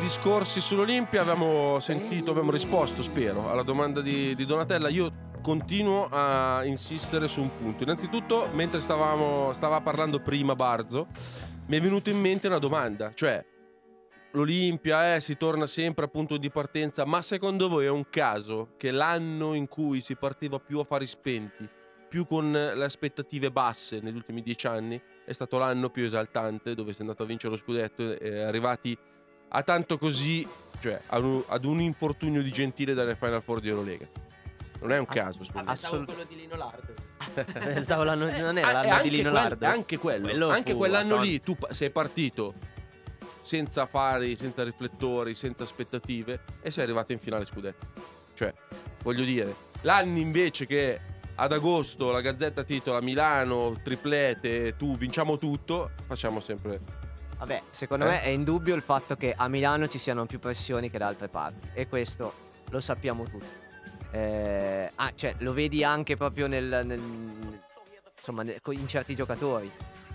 [0.08, 1.20] discorsi sull'Olimpia.
[1.20, 4.88] Abbiamo sentito, abbiamo risposto, spero, alla domanda di, di Donatella.
[4.88, 7.82] Io continuo a insistere su un punto.
[7.82, 11.08] Innanzitutto, mentre stavamo, stava parlando prima Barzo,
[11.66, 13.44] mi è venuta in mente una domanda, cioè
[14.32, 18.70] l'Olimpia eh, si torna sempre a punto di partenza, ma secondo voi è un caso
[18.78, 21.68] che l'anno in cui si partiva più a fari spenti,
[22.08, 26.92] più con le aspettative basse negli ultimi dieci anni, è stato l'anno più esaltante dove
[26.92, 28.96] si è andato a vincere lo scudetto e arrivati
[29.48, 30.46] a tanto così,
[30.80, 34.06] cioè ad un, ad un infortunio di Gentile dalle Final Four di Eurolega.
[34.80, 35.72] Non è un caso, secondo me.
[35.74, 36.94] Pensavo quello di Lino Lardo.
[37.52, 39.66] Pensavo l'anno, non era Ah, l'anno anche di Lino quel- Lardo.
[39.66, 42.54] anche quello, Quello anche quell'anno lì tu sei partito
[43.42, 47.86] senza fari, senza riflettori, senza aspettative e sei arrivato in finale scudetto.
[48.34, 48.52] Cioè,
[49.02, 51.00] voglio dire, l'anno invece che
[51.34, 56.80] ad agosto la Gazzetta titola Milano, triplete, tu vinciamo tutto, facciamo sempre
[57.38, 58.08] Vabbè, secondo Eh?
[58.08, 61.28] me è indubbio il fatto che a Milano ci siano più pressioni che da altre
[61.28, 61.68] parti.
[61.72, 62.32] E questo
[62.70, 63.46] lo sappiamo tutti.
[64.10, 67.60] Eh, ah, cioè, lo vedi anche proprio nel, nel-
[68.16, 69.70] insomma, in certi giocatori.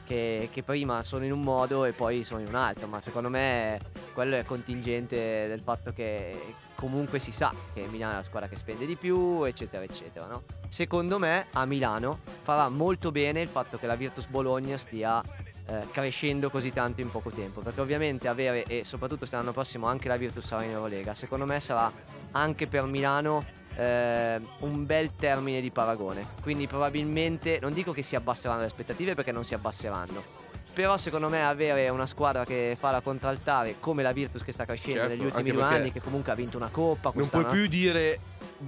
[0.06, 2.88] Che, che prima sono in un modo e poi sono in un altro.
[2.88, 3.80] Ma secondo me
[4.14, 8.58] quello è contingente del fatto che comunque si sa che Milano è la squadra che
[8.58, 10.28] spende di più, eccetera, eccetera.
[10.28, 10.44] No?
[10.68, 15.24] Secondo me a Milano farà molto bene il fatto che la Virtus Bologna stia
[15.66, 17.62] eh, crescendo così tanto in poco tempo.
[17.62, 21.46] Perché ovviamente avere, e soprattutto se l'anno prossimo anche la Virtus sarà in Eurolega, secondo
[21.46, 21.92] me sarà
[22.32, 23.46] anche per Milano
[23.76, 26.26] eh, un bel termine di paragone.
[26.42, 30.42] Quindi probabilmente, non dico che si abbasseranno le aspettative perché non si abbasseranno.
[30.74, 34.66] Però secondo me avere una squadra che fa la contraltare come la Virtus che sta
[34.66, 37.68] crescendo Certo, negli ultimi due anni, che comunque ha vinto una coppa, non puoi più
[37.68, 38.20] dire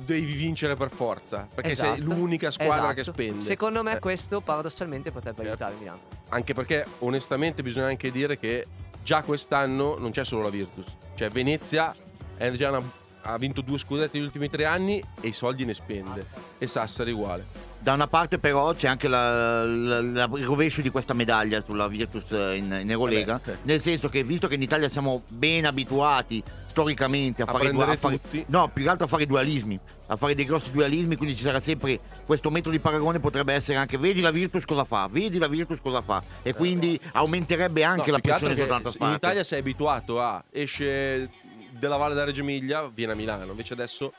[0.04, 3.22] devi vincere per forza, perché sei Esatto, l'unica squadra che esatto.
[3.22, 3.42] spende.
[3.42, 4.00] Secondo me Eh.
[4.00, 5.64] questo paradossalmente potrebbe Certo.
[5.64, 6.00] aiutare Milano.
[6.30, 8.66] Anche perché onestamente bisogna anche dire che
[9.04, 10.86] già quest'anno non c'è solo la Virtus.
[11.16, 11.94] Cioè Venezia
[12.38, 12.84] è già una-
[13.28, 16.26] ha vinto due scudetti negli ultimi tre anni e i soldi ne spende.
[16.58, 17.46] E Sassari uguale.
[17.80, 21.88] Da una parte però c'è anche la- la- la- il rovescio di questa medaglia sulla
[21.88, 23.58] Virtus in, in Eurolega, Vabbè, eh.
[23.64, 27.92] nel senso che visto che in Italia siamo ben abituati storicamente a, A fare, prendere
[27.92, 31.36] a fare- no, più che altro a fare dualismi, a fare dei grossi dualismi, quindi
[31.36, 35.08] ci sarà sempre questo metodo di paragone potrebbe essere anche vedi la Virtus cosa fa,
[35.10, 39.16] vedi la Virtus cosa fa e quindi aumenterebbe anche No, la pressione sull'altra in parte.
[39.16, 41.30] Italia sei abituato a esce
[41.78, 43.52] della Valle da Reggio Emilia, viene a Milano.
[43.52, 44.14] Invece adesso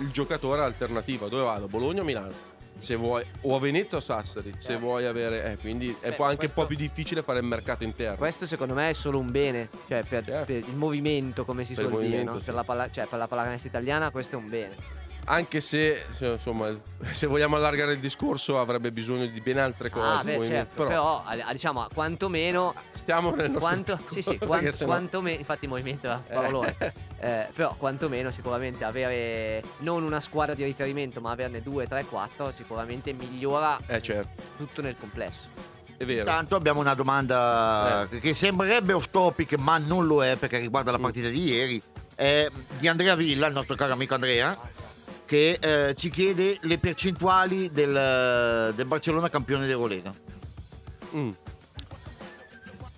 [0.00, 1.28] il giocatore ha l'alternativa.
[1.28, 1.66] Dove vado?
[1.68, 2.48] Bologna o Milano?
[2.78, 5.52] Se vuoi, o a Venezia o Sassari, se vuoi avere.
[5.52, 8.16] Eh, quindi è Beh, anche questo- un po' più difficile fare il mercato interno.
[8.16, 10.44] Questo secondo me è solo un bene, cioè per, Certo.
[10.46, 12.38] per il movimento come si Per suol dire, no?
[12.38, 12.44] sì.
[12.44, 14.76] per, la palla- cioè, per la pallacanestro italiana questo è un bene.
[15.30, 16.76] Anche se, insomma,
[17.12, 20.06] se vogliamo allargare il discorso, avrebbe bisogno di ben altre cose.
[20.08, 24.46] ah, beh, certo, però, a- a- diciamo quantomeno stiamo nel nostro quanto, sì, sì, perché
[24.46, 26.76] quant- sennò- quantomeno, infatti il movimento è un parolone.
[27.22, 32.50] Eh, però quantomeno sicuramente avere non una squadra di riferimento, ma averne due, tre, quattro,
[32.50, 35.42] sicuramente migliora Eh, certo, tutto nel complesso.
[35.98, 36.20] è vero.
[36.20, 38.20] Intanto abbiamo una domanda Eh.
[38.20, 41.02] che sembrerebbe off topic, ma non lo è perché riguarda la Mm.
[41.02, 41.82] partita di ieri.
[42.14, 44.58] È di Andrea Villa, il nostro caro amico Andrea,
[45.30, 50.12] che eh, ci chiede le percentuali del, del Barcellona campione d'Eurolega.
[51.14, 51.30] Mm.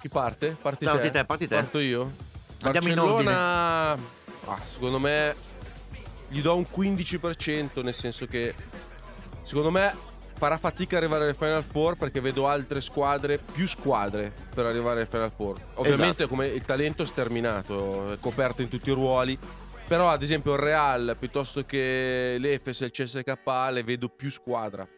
[0.00, 0.56] Chi parte?
[0.58, 1.10] Parti Parti te?
[1.10, 1.56] te, parti te.
[1.56, 2.10] Parto io?
[2.62, 5.34] Andiamo in Barcellona, ah, secondo me
[6.28, 8.54] gli do un 15%, nel senso che
[9.42, 9.94] secondo me
[10.34, 15.08] farà fatica arrivare alle Final Four perché vedo altre squadre, più squadre per arrivare alle
[15.10, 15.60] Final Four.
[15.74, 16.28] Ovviamente Esatto.
[16.28, 19.38] come il talento è sterminato, è coperto in tutti i ruoli.
[19.92, 23.36] Però ad esempio il Real piuttosto che l'Efes e il CSK
[23.72, 24.88] le vedo più squadra.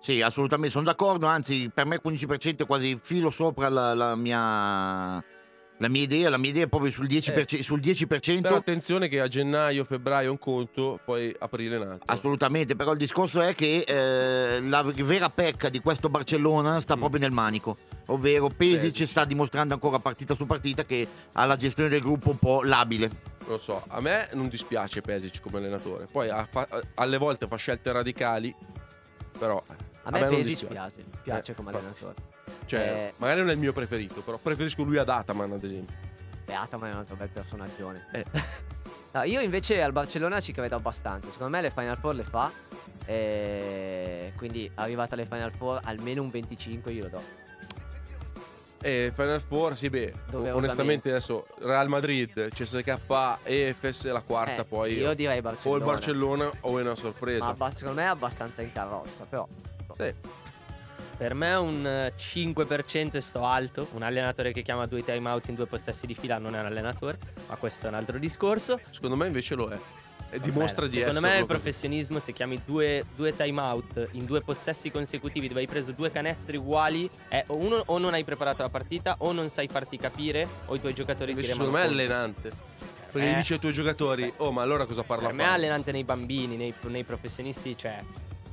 [0.00, 4.16] Sì, assolutamente, sono d'accordo, anzi per me il 15% è quasi filo sopra la, la
[4.16, 5.24] mia,
[5.80, 7.60] la mia idea, la mia idea è proprio sul 10%.
[7.62, 8.40] sul 10%.
[8.42, 12.04] Però attenzione che a gennaio, febbraio è un conto, poi aprile un altro.
[12.12, 16.98] Assolutamente, però il discorso è che eh, la vera pecca di questo Barcellona sta Mm.
[16.98, 19.08] proprio nel manico, ovvero Pesic Pesic.
[19.08, 23.08] sta dimostrando ancora partita su partita che ha la gestione del gruppo un po' labile.
[23.40, 26.06] Non lo so, a me non dispiace Pesic come allenatore.
[26.12, 28.54] Poi ha fa- alle volte fa scelte radicali,
[29.38, 29.62] però
[30.02, 30.72] A me, non Pesic dispiace.
[30.96, 32.14] piace, piace Eh, come allenatore.
[32.70, 33.14] Cioè, Eh.
[33.16, 35.96] magari non è il mio preferito, però preferisco lui ad Ataman, ad esempio.
[36.44, 38.06] Beh, Ataman è un altro bel personaggione.
[38.12, 38.24] Eh.
[39.12, 41.28] No, io invece al Barcellona ci credo abbastanza.
[41.32, 42.48] Secondo me le Final Four le fa.
[43.06, 47.22] E quindi arrivata alle Final Four almeno un 25 glielo do.
[48.80, 50.14] E Final Four, sì, beh,
[50.52, 52.98] onestamente adesso Real Madrid, CSK,
[53.42, 55.78] EFS la quarta, Eh, poi io direi o Barcellona.
[55.78, 57.52] il Barcellona o è una sorpresa.
[57.58, 59.46] Ma secondo me è abbastanza in carrozza, però.
[59.96, 60.14] Sì.
[61.20, 63.88] Per me un eh, 5% e sto alto.
[63.92, 67.18] Un allenatore che chiama due timeout in due possessi di fila non è un allenatore,
[67.46, 68.80] ma questo è un altro discorso.
[68.88, 69.78] Secondo me invece lo è.
[70.30, 71.46] E dimostra Beh, di Secondo me il così.
[71.46, 76.56] professionismo, se chiami due, due timeout in due possessi consecutivi dove hai preso due canestri
[76.56, 80.48] uguali, è o uno o non hai preparato la partita o non sai farti capire
[80.66, 82.50] o i tuoi giocatori Invece ti secondo me è allenante.
[83.12, 83.32] Perché Eh.
[83.32, 86.04] gli dice ai tuoi giocatori, oh ma allora cosa parla Per me è allenante nei
[86.04, 88.02] bambini, nei, nei professionisti, cioè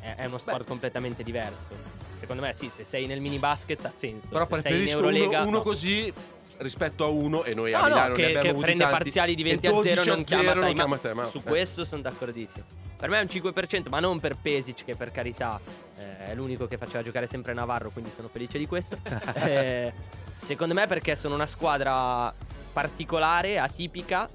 [0.02, 2.07] è, è uno sport completamente diverso.
[2.28, 4.28] Secondo me sì, se sei nel mini basket ha senso.
[4.28, 5.64] Però se sei in preferisco Eurolega, uno, uno no.
[5.64, 6.14] così
[6.58, 9.04] rispetto a uno e noi a No, no, Milano ne che, abbiamo che prende tanti,
[9.04, 11.02] parziali di e 20 a 0 12 non chiama non time chiama out.
[11.02, 11.32] time out.
[11.32, 11.42] Su Eh.
[11.44, 12.66] questo sono d'accordissimo.
[12.98, 15.58] Per me è un 5%, ma non per Pesic, che per carità
[16.00, 18.98] eh, è l'unico che faceva giocare sempre Navarro, quindi sono felice di questo.
[19.48, 19.94] Eh,
[20.36, 22.34] secondo me perché sono una squadra
[22.74, 24.28] particolare, atipica,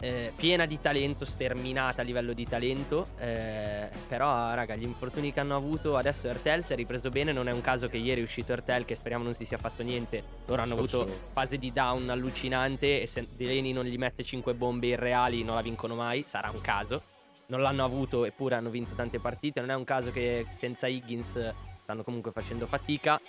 [0.00, 3.08] eh, piena di talento, sterminata a livello di talento.
[3.18, 7.32] eh, però, raga, gli infortuni che hanno avuto adesso Ertel si è ripreso bene.
[7.32, 9.82] Non è un caso che ieri è uscito Ertel, che speriamo non si sia fatto
[9.82, 10.22] niente.
[10.46, 11.30] Loro hanno Sto avuto solo.
[11.32, 13.02] fase di down allucinante.
[13.02, 16.24] E se Delaney non gli mette 5 bombe irreali, non la vincono mai.
[16.26, 17.02] Sarà un caso.
[17.46, 19.60] Non l'hanno avuto, eppure hanno vinto tante partite.
[19.60, 23.20] Non è un caso che senza Higgins stanno comunque facendo fatica.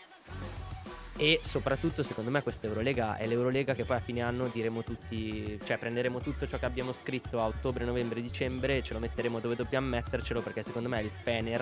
[1.21, 5.59] E soprattutto, secondo me, questa Eurolega è l'Eurolega che poi a fine anno diremo tutti,
[5.65, 9.41] cioè prenderemo tutto ciò che abbiamo scritto a ottobre, novembre, dicembre e ce lo metteremo
[9.41, 11.61] dove dobbiamo mettercelo perché secondo me il Fener,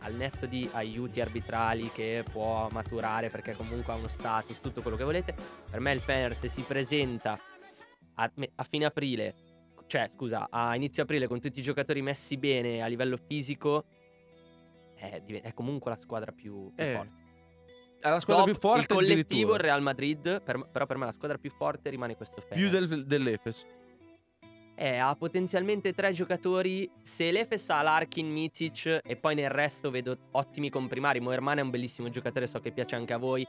[0.00, 4.98] al netto di aiuti arbitrali che può maturare perché comunque ha uno status, tutto quello
[4.98, 5.34] che volete,
[5.70, 7.40] per me il Fener se si presenta
[8.16, 9.34] a, a fine aprile,
[9.86, 13.86] cioè scusa, a inizio aprile con tutti i giocatori messi bene a livello fisico,
[14.96, 17.26] è, è comunque la squadra più, più Eh, forte.
[18.00, 21.06] È la squadra Top, più forte il collettivo il Real Madrid, per- però per me
[21.06, 22.56] la squadra più forte rimane questo Fener.
[22.56, 23.66] più del, dell'Efes.
[24.76, 26.88] Eh, ha potenzialmente tre giocatori.
[27.02, 31.18] Se l'Efes ha Larkin, Mitic e poi nel resto vedo ottimi comprimari.
[31.18, 33.44] Moerman è un bellissimo giocatore, so che piace anche a voi.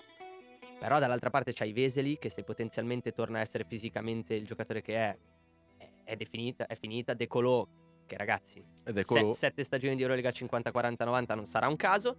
[0.80, 4.96] Però dall'altra parte c'hai Veseli che se potenzialmente torna a essere fisicamente il giocatore che
[4.96, 5.18] è,
[6.04, 7.14] è, definita, è finita.
[7.14, 7.68] De Colò,
[8.08, 9.34] che ragazzi, Ed è se- quello.
[9.34, 12.16] sette stagioni di Eurolega 50, 40, 90 non sarà un caso.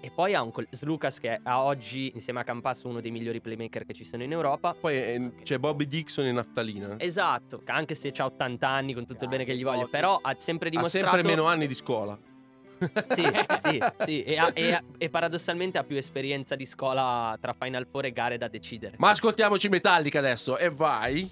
[0.00, 3.40] E poi ha un col- Slucas che a oggi, insieme a Campasso, uno dei migliori
[3.40, 4.74] playmaker che ci sono in Europa.
[4.78, 6.94] Poi eh, c'è Bobby Dixon in naftalina.
[6.98, 10.34] Esatto, anche se ha 80 anni con tutto il bene che gli voglio, però ha
[10.38, 12.16] sempre ha dimostrato sempre meno anni di scuola.
[13.08, 13.24] Sì,
[13.60, 17.88] sì, sì, e, ha- e ha- e paradossalmente ha più esperienza di scuola tra Final
[17.90, 18.94] Four e gare da decidere.
[18.98, 21.28] Ma ascoltiamoci Metallica adesso e vai.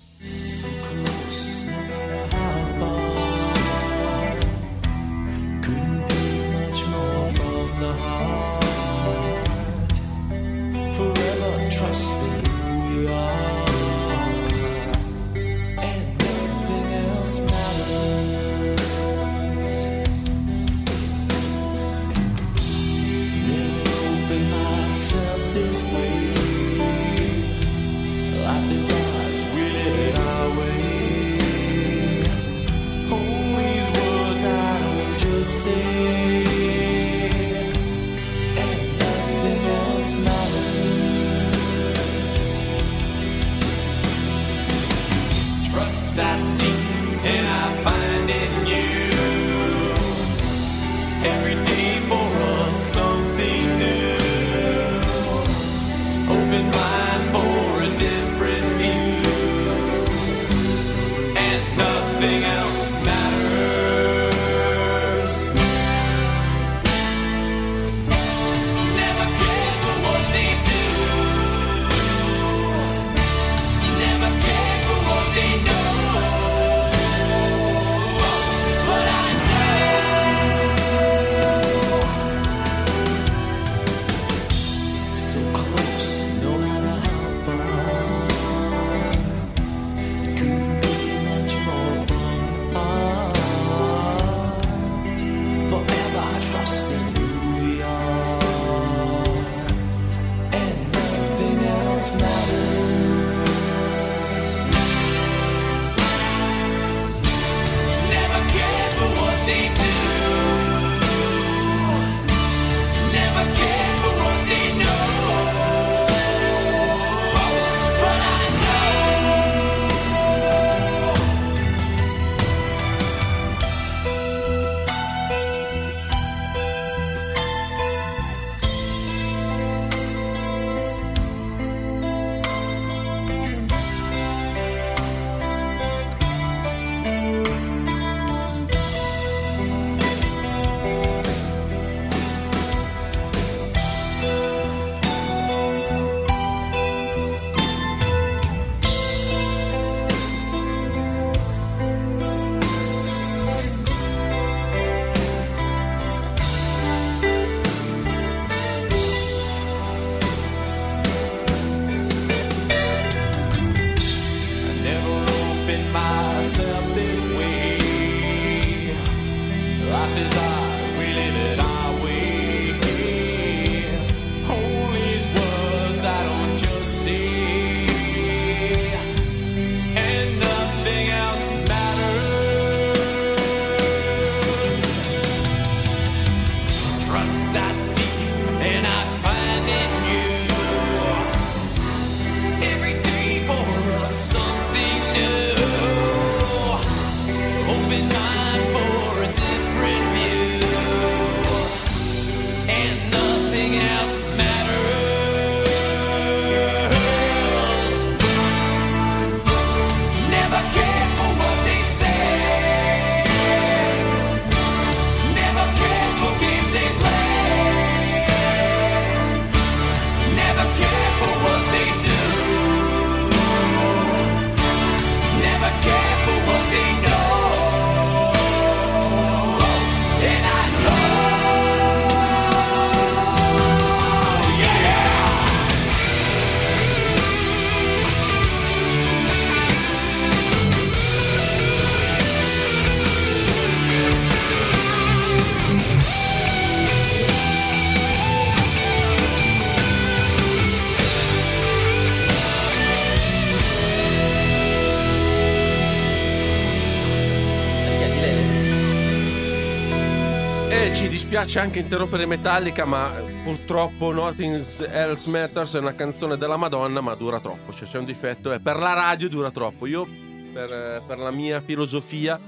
[261.37, 263.13] Dispiace anche interrompere Metallica, ma
[263.45, 267.75] purtroppo Nothing Else Matters è una canzone della Madonna, ma dura troppo.
[267.75, 269.85] Cioè c'è un difetto, e per la radio dura troppo.
[269.85, 270.07] Io,
[270.51, 272.41] per, per la mia filosofia,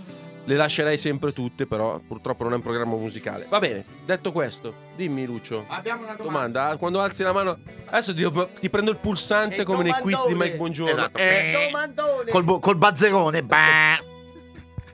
[0.43, 3.45] le lascerei sempre tutte, però purtroppo non è un programma musicale.
[3.51, 5.67] Va bene, detto questo, dimmi Lucio.
[5.69, 7.59] Abbiamo una Domanda, quando alzi la mano...
[7.91, 8.27] Adesso ti,
[8.59, 10.45] ti prendo il pulsante Il come nei quiz di domandone.
[10.45, 10.95] Mike Buongiorno.
[10.95, 11.19] Esatto.
[11.19, 12.31] Eh, Domandone.
[12.31, 13.43] Col, col bazzerone.
[13.43, 14.08] bah.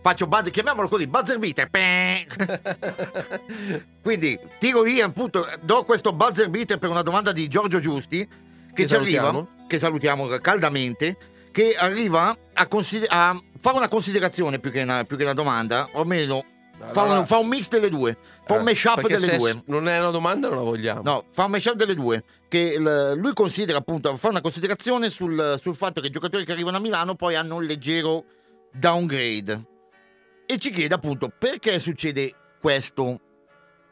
[0.04, 1.70] Faccio buzzer, chiamiamolo così, buzzer beater.
[4.02, 8.72] Quindi tiro via, appunto, do questo buzzer beater per una domanda di Giorgio Giusti, che,
[8.74, 11.16] Che ci arriva, che salutiamo caldamente,
[11.50, 15.88] che arriva a, consider- a fare una considerazione più che una, più che una domanda,
[15.92, 16.44] o meno
[16.90, 19.62] fa, un, fa un mix delle due, fa un eh, mashup perché delle due.
[19.68, 21.00] non è una domanda non la vogliamo.
[21.02, 22.22] No, fa un mashup delle due.
[22.46, 26.52] Che il- lui considera appunto, fa una considerazione sul, sul fatto che i giocatori che
[26.52, 28.24] arrivano a Milano poi hanno un leggero
[28.70, 29.72] downgrade.
[30.46, 33.20] E ci chiede appunto perché succede questo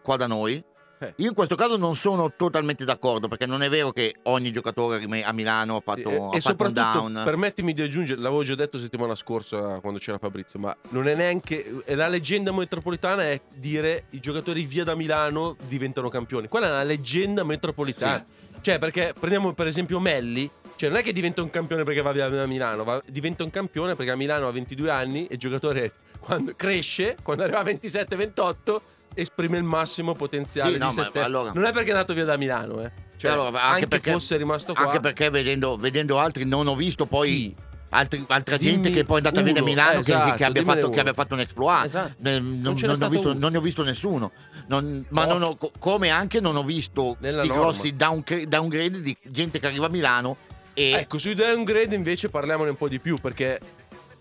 [0.03, 0.63] qua da noi.
[0.99, 1.15] Eh.
[1.17, 5.03] Io in questo caso non sono totalmente d'accordo perché non è vero che ogni giocatore
[5.25, 7.21] a Milano ha Sì, fatto, e, ha e fatto un down.
[7.25, 11.83] permettimi di aggiungere, l'avevo già detto settimana scorsa quando c'era Fabrizio, ma non è neanche
[11.87, 16.47] la leggenda metropolitana è dire i giocatori via da Milano diventano campioni.
[16.47, 18.25] Quella è una leggenda metropolitana.
[18.61, 20.49] Cioè, perché prendiamo per esempio Melli,
[20.83, 23.51] cioè non è che diventa un campione perché va via da Milano, va- diventa un
[23.51, 27.63] campione perché a Milano ha 22 anni e il giocatore quando cresce, quando arriva a
[27.63, 28.81] 27-28
[29.15, 31.25] esprime il massimo potenziale Sì, no, di se stesso.
[31.25, 32.91] allora- Non è perché è andato via da Milano, eh.
[33.17, 34.87] Cioè, Allora, anche anche, perché- fosse rimasto qua.
[34.87, 37.55] Anche perché vedendo, vedendo altri non ho visto poi Chi?
[37.91, 40.45] altri- altra Dimmi gente che poi è andata via da uno, Milano che- esatto, che,
[40.45, 41.01] abbia fatto, che uno.
[41.01, 41.85] abbia fatto un exploit.
[41.85, 42.15] Esatto.
[42.19, 43.39] Ne- Non non, non ho visto, uno.
[43.39, 44.33] non ne ho visto nessuno.
[44.67, 47.63] Non- ma ho- co- come anche non ho visto Nella sti norma.
[47.63, 50.37] grossi down- downgrade di gente che arriva a Milano
[50.75, 53.61] e Ecco, sui downgrade invece parliamone un po' di più perché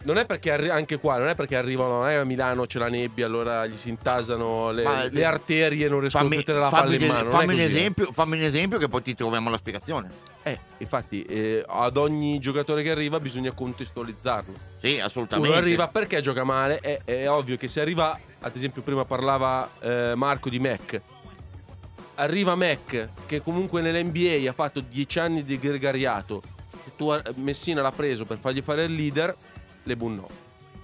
[0.03, 2.79] non è perché arri- anche qua non è perché arrivano non è a Milano c'è
[2.79, 6.43] la nebbia allora gli si intasano le, Ma- le arterie e non riescono più a
[6.43, 7.29] tenere la fammi, palla in mano.
[7.29, 7.63] fammi un eh.
[7.63, 10.09] esempio, fammi un esempio che poi ti troviamo la spiegazione.
[10.43, 14.53] Eh, infatti, eh, ad ogni giocatore che arriva bisogna contestualizzarlo.
[14.79, 15.55] Sì, Uno assolutamente.
[15.55, 20.13] arriva perché gioca male, è, è ovvio che se arriva, ad esempio, prima parlava eh,
[20.15, 20.99] Marco di Mac.
[22.15, 26.41] Arriva Mac che comunque nell'NBA ha fatto 10 anni di gregariato.
[26.85, 29.35] e Tu, Messina l'ha preso per fargli fare il leader,
[29.83, 30.29] le no.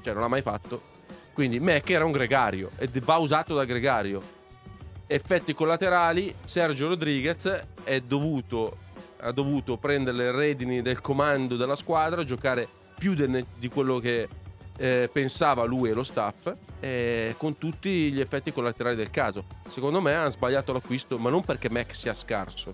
[0.02, 0.96] Cioè, non l'ha mai fatto.
[1.34, 4.36] Quindi Mac era un gregario ed va usato da gregario.
[5.06, 8.78] Effetti collaterali, Sergio Rodriguez è dovuto,
[9.20, 12.68] ha dovuto prendere le redini del comando della squadra, giocare
[12.98, 14.28] più del- di quello che
[14.78, 19.46] eh, pensava lui e lo staff, eh, con tutti gli effetti collaterali del caso.
[19.68, 22.74] Secondo me hanno sbagliato l'acquisto, ma non perché Mac sia scarso.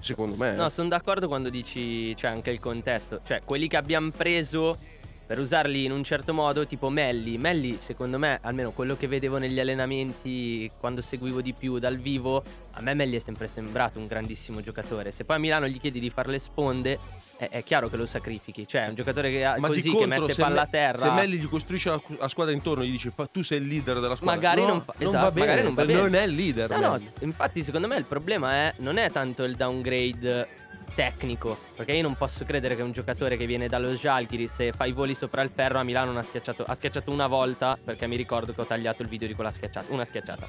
[0.00, 0.52] Secondo me.
[0.52, 3.20] No, sono d'accordo quando dici c'è anche il contesto.
[3.26, 4.78] Cioè, quelli che abbiamo preso
[5.26, 7.38] per usarli in un certo modo, tipo Melli.
[7.38, 12.42] Melli, secondo me, almeno quello che vedevo negli allenamenti quando seguivo di più dal vivo,
[12.72, 15.10] a me Melli è sempre sembrato un grandissimo giocatore.
[15.10, 16.98] Se poi a Milano gli chiedi di fare le sponde,
[17.36, 18.66] è, è chiaro che lo sacrifichi.
[18.68, 20.98] Cioè, è un giocatore che ha ma così di che contro, mette palla a terra.
[20.98, 24.00] se Melli gli costruisce la, la squadra intorno, gli dice "Fa- tu sei il leader
[24.00, 24.34] della squadra.
[24.36, 26.00] Magari No, non fa- non esatto, va bene, magari non va bene.
[26.00, 26.70] non è il leader.
[26.70, 30.62] No, no, infatti secondo me il problema è non è tanto il downgrade
[30.94, 34.84] tecnico, perché io non posso credere che un giocatore che viene dallo Žalgiris e fa
[34.86, 38.06] i voli sopra il ferro a Milano non ha schiacciato, ha schiacciato una volta, perché
[38.06, 40.46] mi ricordo che ho tagliato il video di quella schiacciata, una schiacciata.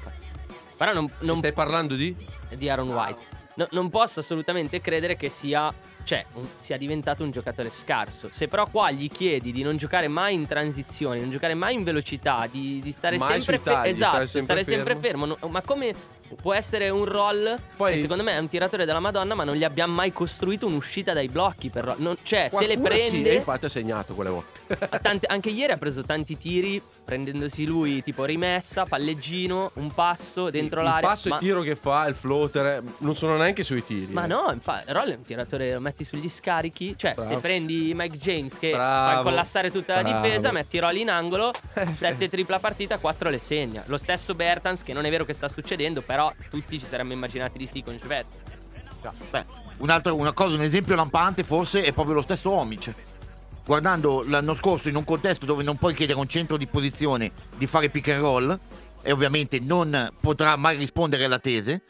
[0.76, 2.14] Però non, non Stai parlando di?
[2.54, 3.20] di Aaron White.
[3.54, 5.72] No- non posso assolutamente credere che sia,
[6.04, 8.28] cioè, un- sia diventato un giocatore scarso.
[8.30, 11.82] Se però qua gli chiedi di non giocare mai in transizione, non giocare mai in
[11.82, 15.24] velocità, di, di stare Mai sempre tagli, esatto, stare sempre sempre fermo.
[15.26, 15.38] fermo.
[15.40, 15.94] no- ma come
[16.40, 19.54] può essere un roll Poi- che secondo me è un tiratore della Madonna, ma non
[19.54, 21.96] gli abbiamo mai costruito un'uscita dai blocchi per roll.
[21.98, 24.60] Non- cioè, se le Sì, prende e infatti ha segnato quelle volte.
[25.02, 30.80] Tante- anche ieri ha preso tanti tiri prendendosi lui tipo rimessa, palleggino, un passo dentro
[30.80, 31.08] il l'area.
[31.08, 34.12] passo ma- e tiro che fa, il floater, eh, non sono neanche sui tiri.
[34.12, 34.26] Ma eh.
[34.26, 36.94] no, infa- Roll è un tiratore, lo metti sugli scarichi.
[36.98, 37.30] Cioè, Bravo.
[37.30, 39.16] se prendi Mike James che Bravo.
[39.18, 40.20] fa collassare tutta la Bravo.
[40.26, 41.52] difesa, metti Roll in angolo,
[41.94, 43.84] 7 tripla partita, 4 le segna.
[43.86, 47.56] Lo stesso Bertans, che non è vero che sta succedendo, però tutti ci saremmo immaginati
[47.56, 48.26] di sì con Svet.
[49.30, 49.44] Beh,
[49.76, 52.92] un'altra una cosa, un esempio lampante forse è proprio lo stesso Omic.
[53.66, 57.32] Guardando l'anno scorso in un contesto dove non puoi chiedere a un centro di posizione
[57.56, 58.58] di fare pick and roll
[59.02, 61.82] e ovviamente non potrà mai rispondere alla tese.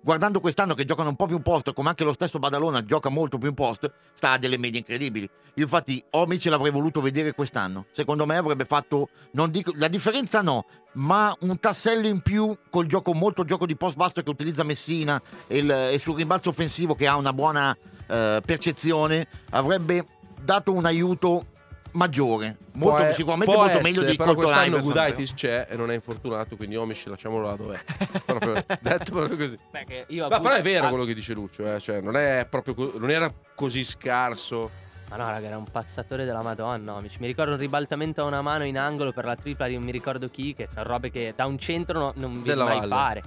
[0.00, 3.08] Guardando quest'anno che giocano un po' più in post, come anche lo stesso Badalona gioca
[3.08, 5.28] molto più in post, sta a delle medie incredibili.
[5.54, 7.86] Io infatti Omic l'avrei voluto vedere quest'anno.
[7.90, 12.86] Secondo me avrebbe fatto, non dico, la differenza no, ma un tassello in più col
[12.86, 16.94] gioco, molto gioco di post basso che utilizza Messina e, il- e sul rimbalzo offensivo
[16.94, 17.76] che ha una buona
[18.08, 20.06] eh, percezione, avrebbe
[20.46, 21.44] dato un aiuto
[21.92, 22.56] maggiore.
[22.72, 24.80] Molto, Può- sicuramente può molto essere, meglio di però Colton quest'anno.
[24.82, 27.78] Gudaitis c'è e non è infortunato, quindi Omish lasciamolo là dov'è.
[28.24, 29.58] proprio, detto proprio così.
[29.70, 32.46] Beh, io Ma però è vero ah, quello che dice Lucio, eh, cioè non è
[32.48, 34.70] proprio co- non era così scarso.
[35.08, 37.18] Ma no, raga, era un pazzatore della Madonna, amici.
[37.20, 39.92] Mi ricordo un ribaltamento a una mano in angolo per la tripla di non mi
[39.92, 42.94] ricordo chi, che sono robe che da un centro no- non Della mai Valle.
[42.94, 43.22] fare.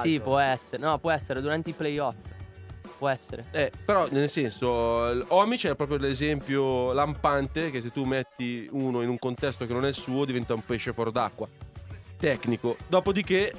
[0.00, 0.82] Sì, può essere.
[0.82, 2.14] No, può essere durante i playoff.
[2.98, 3.46] Può essere.
[3.50, 9.08] Eh, però nel senso, Omic è proprio l'esempio lampante che se tu metti uno in
[9.08, 11.48] un contesto che non è il suo diventa un pesce fuor d'acqua.
[12.18, 12.76] Tecnico.
[12.86, 13.50] Dopodiché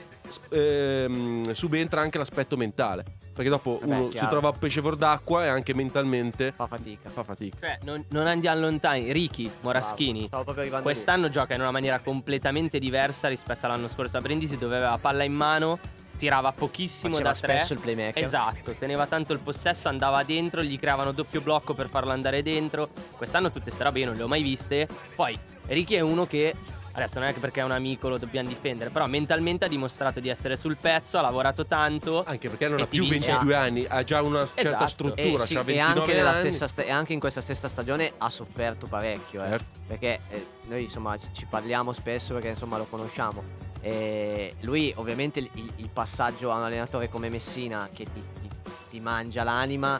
[0.49, 3.03] ehm, subentra anche l'aspetto mentale.
[3.33, 4.29] Perché dopo Vabbè, uno si chiaro.
[4.29, 7.09] trova pesce fuor d'acqua e anche mentalmente Fa fatica.
[7.09, 7.57] fa fatica.
[7.59, 9.11] Cioè, non, non andiamo lontani.
[9.11, 10.27] Ricky Moraschini.
[10.29, 10.81] Arrivando lì.
[10.83, 15.23] Quest'anno gioca in una maniera completamente diversa rispetto all'anno scorso a Brindisi, dove aveva palla
[15.23, 15.79] in mano,
[16.17, 17.53] tirava pochissimo Faceva da tre.
[17.57, 18.23] spesso il playmaker.
[18.23, 22.89] Esatto, teneva tanto il possesso, andava dentro, gli creavano doppio blocco per farlo andare dentro.
[23.17, 24.87] Quest'anno tutte queste robe io non le ho mai viste.
[25.15, 25.37] Poi
[25.67, 26.53] Ricky è uno che
[26.93, 30.19] adesso non è che perché è un amico lo dobbiamo difendere, però mentalmente ha dimostrato
[30.19, 32.23] di essere sul pezzo, ha lavorato tanto.
[32.25, 33.27] Anche perché non ha più vince.
[33.31, 34.87] 22 anni, ha già una certa Esatto.
[34.87, 36.39] struttura, E, sì, c'ha e 29 anche, nella anni.
[36.39, 39.43] stessa sta- e anche in questa stessa stagione ha sofferto parecchio.
[39.43, 39.47] eh.
[39.49, 39.65] Certo.
[39.87, 43.43] Perché eh, noi insomma ci- parliamo spesso perché insomma lo conosciamo.
[43.81, 48.49] E lui ovviamente il, il- il passaggio a un allenatore come Messina che ti, ti-
[48.89, 49.99] ti mangia l'anima,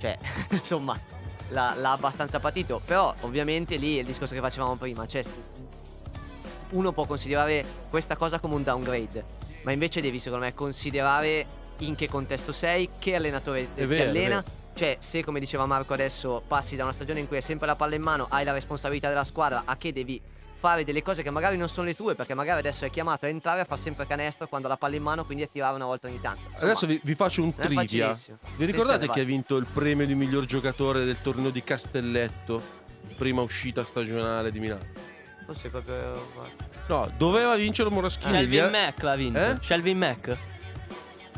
[0.00, 0.16] cioè
[0.50, 0.98] insomma
[1.50, 2.80] l'ha, l'ha abbastanza patito.
[2.84, 5.22] Però ovviamente lì è il discorso che facevamo prima, cioè
[6.70, 9.24] uno può considerare questa cosa come un downgrade,
[9.62, 11.46] ma invece devi secondo me considerare
[11.78, 14.44] in che contesto sei, che allenatore È ti vero, allena.
[14.74, 17.74] Cioè, se come diceva Marco adesso passi da una stagione in cui hai sempre la
[17.74, 20.20] palla in mano, hai la responsabilità della squadra, a che devi
[20.58, 23.28] fare delle cose che magari non sono le tue, perché magari adesso è chiamato a
[23.28, 25.84] entrare a fare sempre canestro quando ha la palla in mano, quindi a tirare una
[25.84, 26.40] volta ogni tanto.
[26.50, 28.16] Insomma, Adesso vi, vi faccio un trivia.
[28.56, 32.76] Vi ricordate chi ha vinto il premio di miglior giocatore del torneo di Castelletto?
[33.16, 35.16] Prima uscita stagionale di Milano.
[35.48, 36.22] Forse proprio.
[36.88, 38.32] No, doveva vincere Moraschini.
[38.32, 39.38] Shelvin Mack l'ha vinto.
[39.38, 39.56] Eh?
[39.62, 40.36] Shelvin Mack?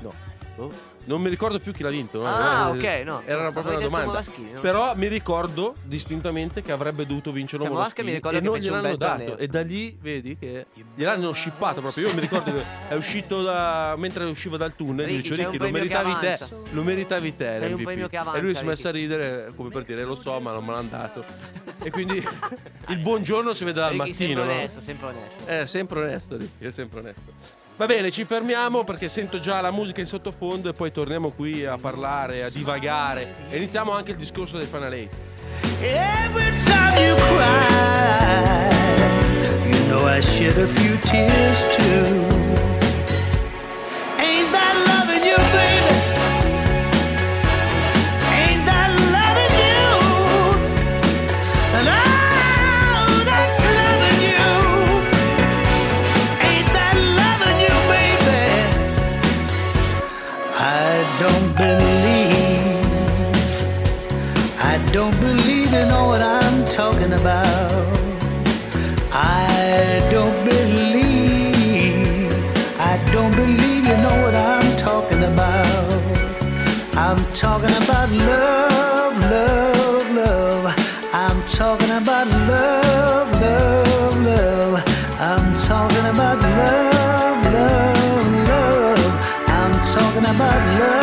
[0.02, 0.12] No.
[0.56, 0.72] Oh,
[1.10, 2.20] Non mi ricordo più chi l'ha vinto.
[2.20, 2.26] no?
[2.28, 3.22] Ah, Era- ok, no.
[3.24, 4.06] Era proprio una domanda.
[4.06, 8.40] Moraschini, non Però mi ricordo distintamente che avrebbe dovuto vincere Cioè, Moraschini mi ricordo e
[8.40, 9.36] che non gliel'hanno dato.
[9.36, 12.06] E da lì, vedi, che gliel'hanno shippato proprio.
[12.06, 15.06] Io mi ricordo che è uscito da, mentre uscivo dal tunnel.
[15.06, 16.26] Ricky, un Ricky, lo meritavi te.
[16.26, 17.72] avanza." Lo meritavi te.
[17.74, 20.14] Un premio che avanza, e lui si è messo a ridere, come per dire, lo
[20.14, 21.24] so, ma non me l'hanno dato.
[21.82, 22.22] e quindi
[22.86, 24.14] il buongiorno si vede dal mattino.
[24.14, 24.52] sempre no?
[24.52, 25.44] onesto, sempre onesto.
[25.44, 27.68] È sempre onesto, Ricky, è sempre onesto.
[27.80, 31.64] Va bene, ci fermiamo perché sento già la musica in sottofondo e poi torniamo qui
[31.64, 35.14] a parlare, a divagare e iniziamo anche il discorso del Final Eight.
[35.80, 38.68] Every time you cry,
[39.66, 42.69] you know I shed a few tears too.
[66.70, 67.98] Talking about.
[69.12, 72.30] I don't believe.
[72.78, 75.66] I don't believe you know what I'm talking about.
[76.96, 80.64] I'm talking about love, love, love.
[81.12, 84.74] I'm talking about love, love, love.
[85.18, 89.04] I'm talking about love, love, love.
[89.58, 90.99] I'm talking about love,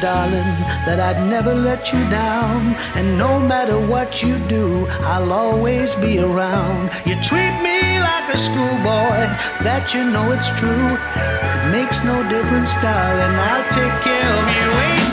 [0.00, 0.54] darling,
[0.86, 2.74] that I'd never let you down.
[2.94, 6.90] And no matter what you do, I'll always be around.
[7.04, 9.18] You treat me like a schoolboy,
[9.66, 10.88] that you know it's true.
[11.56, 15.07] It makes no difference, darling, I'll take care of you.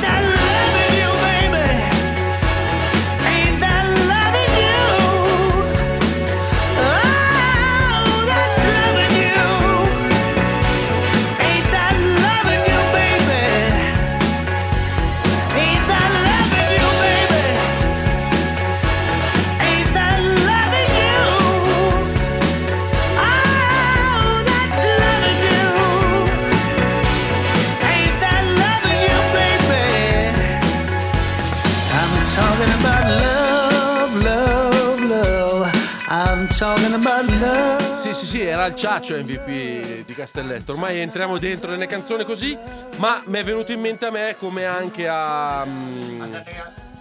[38.02, 40.72] Sì, sì, sì, era il ciaccio MVP di Castelletto.
[40.72, 42.58] Ormai entriamo dentro nelle canzoni così,
[42.98, 45.66] ma mi è venuto in mente a me come anche a...
[45.66, 46.22] mm,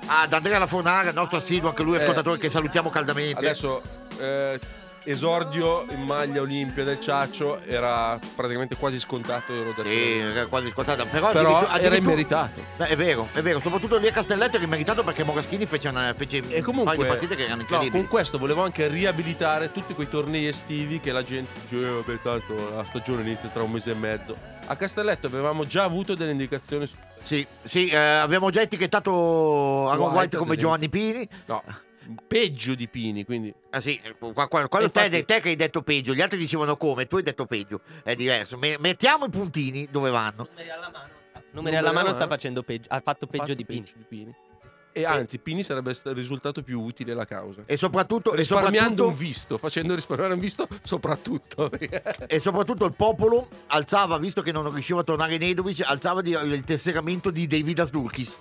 [0.06, 2.00] Ad Andrea Lafornaga, il nostro assiduo, anche lui Eh.
[2.00, 3.38] ascoltatore che salutiamo caldamente.
[3.38, 3.80] adesso
[4.18, 4.58] eh,
[5.04, 10.70] esordio in maglia Olimpia del Ciaccio era praticamente quasi scontato ero da Sì, era quasi
[10.70, 11.06] scontato.
[11.06, 12.62] Però, Però addirittura- era immeritato.
[12.78, 13.60] È vero, è vero.
[13.60, 16.96] Soprattutto lì a Castelletto era immeritato perché Moraschini fece, una, fece E un paio comunque,
[16.96, 17.98] di partite che erano no, incredibili.
[18.00, 22.18] con questo volevo anche riabilitare tutti quei tornei estivi che la gente dice, "Eh, vabbè,
[22.22, 24.36] tanto la stagione inizia tra un mese e mezzo.
[24.66, 26.88] A Castelletto avevamo già avuto delle indicazioni.
[27.22, 29.10] Sì, sì eh, abbiamo già etichettato
[29.90, 30.56] Aaron White, White come.
[30.56, 31.28] Giovanni Pini.
[31.46, 31.62] No,
[32.26, 33.52] peggio di Pini, quindi...
[33.70, 36.76] Ah sì, qua- qua- quello Infatti- te, te che hai detto peggio, gli altri dicevano
[36.76, 38.56] come, tu hai detto peggio, è diverso.
[38.58, 40.48] Me- mettiamo i puntini dove vanno.
[40.50, 41.08] Numeri alla mano.
[41.52, 42.14] Numeri alla mano mano?
[42.16, 42.88] sta facendo peggio.
[42.88, 43.80] Ha fatto peggio fatto di Pini.
[43.80, 44.34] peggio di Pini.
[44.96, 47.64] E anzi, Pini sarebbe risultato più utile alla causa.
[47.66, 51.68] E soprattutto, e Risparmiando soprattutto, un visto, facendo risparmiare un visto soprattutto.
[52.28, 56.62] e soprattutto il popolo alzava, visto che non riusciva a tornare Nedovic, alzava di- il
[56.62, 58.38] tesseramento di David Asdurkis.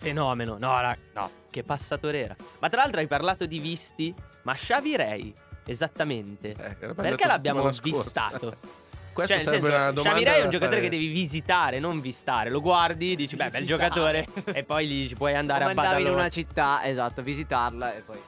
[0.00, 0.56] Fenomeno.
[0.58, 2.36] No, ra- no, che passatore era.
[2.58, 5.32] Ma tra l'altro hai parlato di visti, ma Xavi Ray,
[5.66, 6.54] esattamente.
[6.80, 8.56] Eh, Perché l'abbiamo vistato?
[9.12, 10.10] Questa Cioè, sarebbe senso, una domanda.
[10.10, 10.88] Xavi Ray è un giocatore fare.
[10.88, 12.48] che devi visitare, non vistare.
[12.48, 14.26] Lo guardi, dici, beh, bel giocatore.
[14.54, 16.22] e poi gli dici, puoi andare Come a andavi in Badalona.
[16.22, 18.18] una città, esatto, visitarla e poi...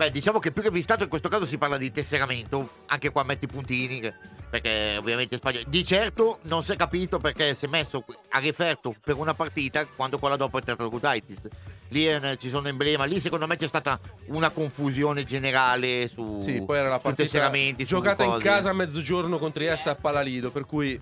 [0.00, 3.22] Beh, diciamo che più che vistato in questo caso si parla di tesseramento, anche qua
[3.22, 4.00] metti i puntini,
[4.48, 5.60] perché ovviamente Spagna...
[5.66, 9.84] Di certo non si è capito perché si è messo a referto per una partita
[9.84, 11.40] quando quella dopo è entrato Gudaitis.
[11.88, 16.62] Lì eh, ci sono emblema, lì secondo me c'è stata una confusione generale su, Sì,
[16.62, 20.64] poi era la partita tesseramenti, giocata in casa a mezzogiorno con Trieste a Palalido, per
[20.64, 20.98] cui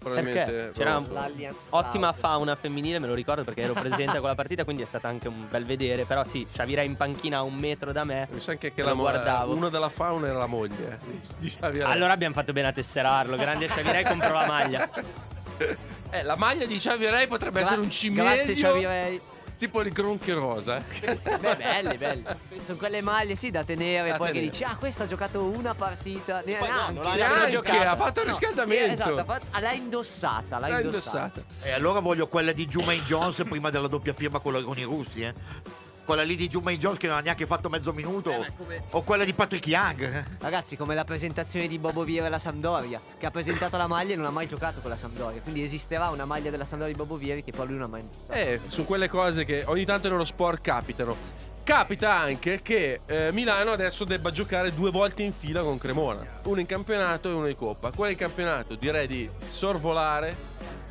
[0.00, 0.72] probabilmente?
[0.74, 4.82] C'era un- Ottima fauna femminile, me lo ricordo perché ero presente a quella partita, quindi
[4.82, 6.04] è stato anche un bel vedere.
[6.04, 8.26] Però sì, Xavi Ray in panchina a un metro da me.
[8.30, 9.54] Mi sa anche che la mo- guardavo.
[9.54, 10.98] uno della fauna era la moglie
[11.38, 11.80] di- Ray.
[11.80, 13.36] Allora abbiamo fatto bene a tesserarlo.
[13.36, 14.88] Grande Xavi Ray, compro la maglia.
[16.12, 19.20] Eh, la maglia di Xavi Ray potrebbe essere un cimelio Grazie Xavi Ray.
[19.60, 20.78] Tipo il gronchio rosa.
[20.78, 21.20] eh.
[21.38, 22.24] Beh, belli, belli.
[22.64, 24.08] Sono quelle maglie, sì, da tenere.
[24.12, 24.50] Da poi che tenere.
[24.50, 26.40] dici, ah, questo ha giocato una partita.
[26.42, 27.00] Poi no, Neanche.
[27.02, 28.92] Neanche, neanche ha fatto il No, riscaldamento.
[28.92, 30.58] Esatto, fatto- l'ha indossata.
[30.58, 31.32] L'ha, L'ha indossata.
[31.42, 31.68] indossata.
[31.68, 34.82] E allora voglio quella di Jumaine Jones prima della doppia firma con, la- con i
[34.84, 35.34] russi, eh.
[36.10, 38.32] Quella lì di Jumaine Jones che non ha neanche fatto mezzo minuto.
[38.32, 40.38] Eh, come- O quella di Patrick Young.
[40.40, 44.16] Ragazzi, come la presentazione di Bobo Viera alla Sampdoria, che ha presentato la maglia e
[44.16, 45.40] non ha mai giocato con la Sampdoria.
[45.40, 48.02] Quindi esisterà una maglia della Sampdoria di Bobo Vieri che poi lui non ha mai.
[48.28, 51.16] Eh, sono quelle cose che ogni tanto nello sport capitano.
[51.62, 56.58] Capita anche che eh, Milano adesso debba giocare due volte in fila con Cremona, uno
[56.58, 57.92] in campionato e uno in coppa.
[57.92, 60.36] Quella in campionato direi di sorvolare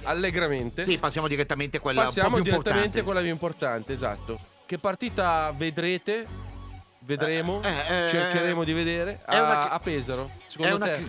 [0.03, 0.85] allegramente.
[0.85, 3.03] Sì, passiamo direttamente a quella Passiamo un po' più direttamente a importante.
[3.03, 4.57] quella più importante, esatto.
[4.69, 6.27] Che partita vedrete?
[6.99, 10.29] Vedremo, Eh, eh, cercheremo di vedere a, una- a Pesaro.
[10.45, 11.03] Secondo te?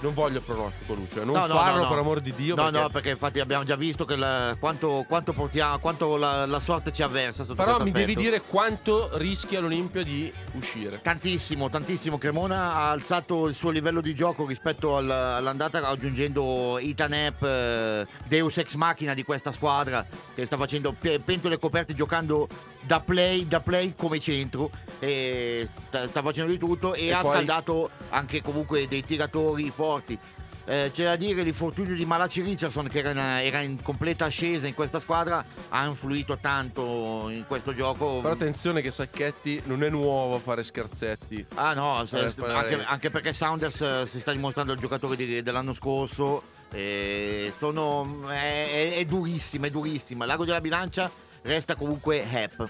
[0.00, 1.24] Non voglio pronostico, Lucio.
[1.24, 1.88] Non No, farlo no, no.
[1.88, 2.54] per amor di Dio.
[2.54, 6.44] No, perché- no, perché infatti abbiamo già visto che la- quanto, quanto portiamo, quanto la,
[6.44, 8.20] la sorte ci avversa sotto Però mi devi aspetto.
[8.20, 11.00] dire quanto rischia l'Olimpia di uscire.
[11.00, 12.18] Tantissimo, tantissimo.
[12.18, 18.58] Cremona ha alzato il suo livello di gioco rispetto al- all'andata aggiungendo Itanep, eh, Deus
[18.58, 22.46] ex machina di questa squadra che sta facendo pe- pentole coperte giocando
[22.82, 27.90] da play, da play come centro sta, facendo di tutto e, E ha poi- scaldato
[28.10, 30.18] anche comunque dei tiratori forti.
[30.66, 34.66] Eh, c'è da dire l'infortunio di Malaci Richardson che era in, era in completa ascesa
[34.66, 39.90] in questa squadra ha influito tanto in questo gioco Però attenzione che Sacchetti non è
[39.90, 41.44] nuovo a fare scherzetti.
[41.56, 42.72] Ah no, se- Eh, sparare.
[42.72, 46.42] anche, anche perché Saunders eh, si sta dimostrando il giocatore di- dell'anno scorso.
[46.72, 50.24] e sono, è, è- è durissima, è durissima.
[50.24, 51.10] L'ago della bilancia
[51.42, 52.68] resta comunque Hep.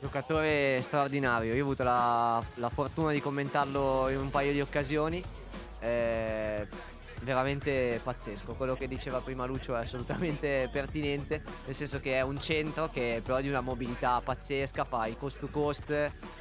[0.00, 1.54] Giocatore straordinario.
[1.54, 5.24] Io ho avuto la, la fortuna di commentarlo in un paio di occasioni.
[5.84, 6.66] Eh,
[7.20, 8.54] veramente pazzesco.
[8.54, 11.42] Quello che diceva prima Lucio è assolutamente pertinente.
[11.66, 14.84] Nel senso che è un centro che però di una mobilità pazzesca.
[14.84, 15.90] Fa i coast to coast,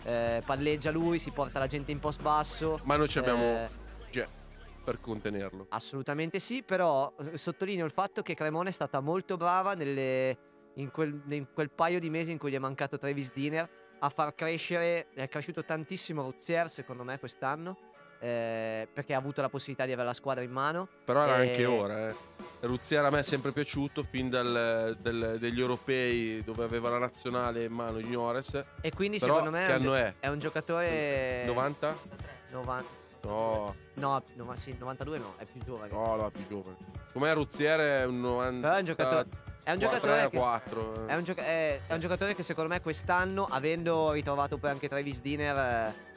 [0.04, 2.80] eh, palleggia lui, si porta la gente in post basso.
[2.84, 3.70] Ma noi ci abbiamo Eh,
[4.12, 4.30] Jeff
[4.84, 5.68] per contenerlo.
[5.70, 10.38] Assolutamente sì, però eh, sottolineo il fatto che Cremona è stata molto brava nelle-
[10.76, 13.70] in, quel, in quel paio di mesi in cui gli è mancato Travis Diner
[14.00, 17.78] a far crescere, è cresciuto tantissimo Ruzier secondo me quest'anno,
[18.24, 20.88] eh, perché ha avuto la possibilità di avere la squadra in mano.
[21.04, 22.08] Però era Eh, anche ora.
[22.08, 22.16] Eh.
[22.62, 27.66] Ruzziera a me è sempre piaciuto fin dal- del- degli europei dove aveva la nazionale
[27.66, 28.64] in mano Ignores.
[28.80, 30.14] E quindi Però secondo me è un, è?
[30.22, 31.44] è un giocatore...
[31.48, 31.96] 90?
[32.52, 35.92] 90 No, no, nova- sì, 92 no, è più giovane.
[35.92, 36.76] no, no, più giovane.
[37.14, 38.62] Com'è Ruzziere è un 90.
[38.68, 39.26] Però è un giocatore,
[39.64, 41.08] è un giocatore che- 4.
[41.08, 44.88] È un, gioca- è- è un giocatore che secondo me quest'anno, avendo ritrovato poi anche
[44.90, 46.12] Travis Diner, eh,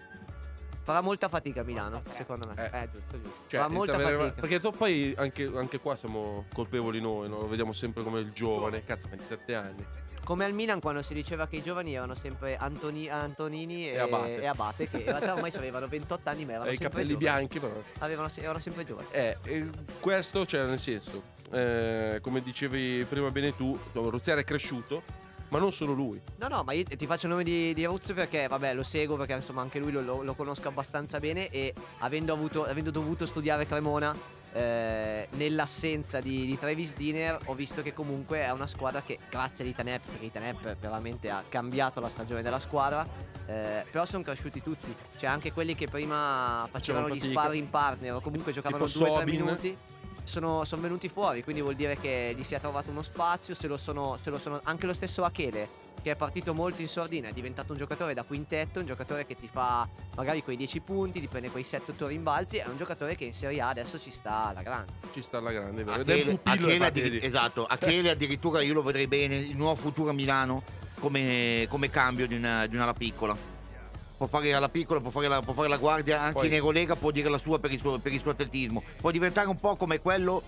[0.87, 2.70] Farà molta fatica a Milano, secondo me.
[2.70, 2.78] Eh.
[2.82, 3.39] Eh, giusto, giusto.
[3.49, 4.41] Cioè, Farà molta inizia a avere- fatica.
[4.41, 7.41] Perché to- poi anche, anche qua siamo colpevoli noi, no?
[7.41, 9.84] lo vediamo sempre come il giovane, cazzo, 27 anni.
[10.22, 13.99] Come al Milan quando si diceva che i giovani erano sempre Antoni- Antonini e, E
[13.99, 14.41] Abate.
[14.41, 17.24] e Abate, che in realtà ormai avevano 28 anni ma erano Ha i capelli giovani.
[17.24, 17.72] bianchi, però.
[17.99, 19.09] Avevano, erano sempre giovani.
[19.11, 19.37] Eh,
[19.99, 21.20] questo, cioè, nel senso,
[21.51, 25.03] eh, come dicevi prima bene tu, Ruziera è cresciuto,
[25.49, 26.20] ma non solo lui.
[26.36, 29.16] No, no, ma io ti faccio il nome di, di Ruzio perché, vabbè, lo seguo
[29.16, 33.26] perché insomma anche lui lo, lo- lo conosco abbastanza bene e avendo, avuto, avendo dovuto
[33.26, 34.14] studiare Cremona,
[34.53, 39.64] eh, nell'assenza di, di Travis Diner, ho visto che comunque è una squadra che, grazie
[39.64, 43.07] a Itanep, perché Itanep veramente ha cambiato la stagione della squadra,
[43.47, 44.94] eh, però sono cresciuti tutti.
[45.18, 47.40] Cioè anche quelli che prima facevano gli fatica.
[47.40, 49.34] sparring partner o comunque giocavano Tipo 2-3 Sobin.
[49.40, 49.76] minuti.
[50.26, 53.54] Sono, sono venuti fuori, quindi vuol dire che gli si è trovato uno spazio.
[53.54, 55.68] Se lo sono, se lo sono anche lo stesso Achele,
[56.02, 59.36] che è partito molto in sordina, è diventato un giocatore da quintetto, un giocatore che
[59.36, 62.58] ti fa magari quei 10 punti, ti prende quei 7-8 rimbalzi.
[62.58, 64.92] È un giocatore che in Serie A adesso ci sta alla grande.
[65.12, 66.00] Ci sta alla grande, vero.
[66.00, 69.56] Ed è il Achele, pupillo, Achele addir- esatto, Achele addirittura io lo vedrei bene, il
[69.56, 70.62] nuovo futuro a Milano
[70.98, 73.55] come, come cambio di una, di una alla piccola.
[74.16, 76.96] Può fare alla piccola, può fare la, può fare la guardia, anche Poi- in Eurolega
[76.96, 78.82] può dire la sua per il suo, per il suo atletismo.
[78.98, 80.42] Può diventare un po' come quello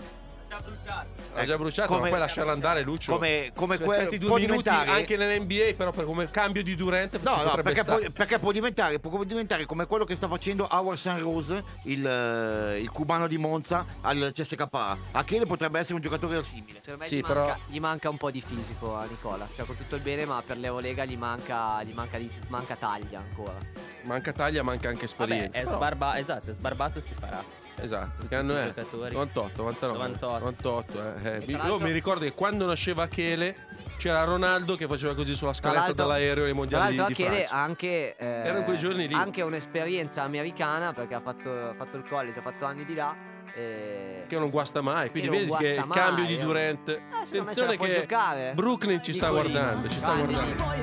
[1.34, 3.12] Ha già bruciato, come- ma poi lasciarla andare, Lucio.
[3.12, 7.42] come, come quello può minuti diventare anche nell'NBA, però per come cambio di Durant No,
[7.42, 11.20] no, perché può, perché può diventare, può diventare come quello che sta facendo Howard San
[11.20, 14.96] Rose, il, eh, il cubano di Monza, al CSKA.
[15.12, 16.78] Achille potrebbe essere un giocatore simile.
[16.80, 19.46] Secondo me Sì, gli, però- manca, gli manca un po' di fisico a Nicola.
[19.55, 23.18] Cioè, con tutto il bene, ma per l'Eurolega gli manca, gli manca, di- manca taglia
[23.20, 23.59] ancora.
[24.03, 25.59] Manca taglia, manca anche Vabbè, esperienza.
[25.59, 27.66] è però- sbarba- esatto, è sbarbato si farà.
[27.80, 28.66] Esatto, che anno è?
[28.66, 29.12] giocatori.
[29.14, 29.98] 98, 99.
[30.08, 30.38] 98.
[30.38, 31.34] 98, eh.
[31.36, 33.54] Eh, mi- tra Io mi ricordo che quando nasceva Achele
[33.98, 37.22] c'era Ronaldo che faceva così sulla Tra scaletta dall'aereo ai Tra mondiali di, l'altro, di
[37.22, 37.54] Achele Francia.
[37.54, 39.14] ha anche, eh, Era in quei giorni lì.
[39.14, 43.14] anche un'esperienza americana perché ha fatto, fatto il college, ha fatto anni di là.
[43.54, 44.24] E...
[44.28, 46.40] Che non guasta mai, quindi vedi che il cambio di eh.
[46.42, 46.88] Durant.
[46.88, 48.52] Eh, Attenzione che giocare.
[48.54, 49.58] Brooklyn ci sta Piccolino.
[49.58, 50.32] guardando, ci sta Grande.
[50.32, 50.76] guardando.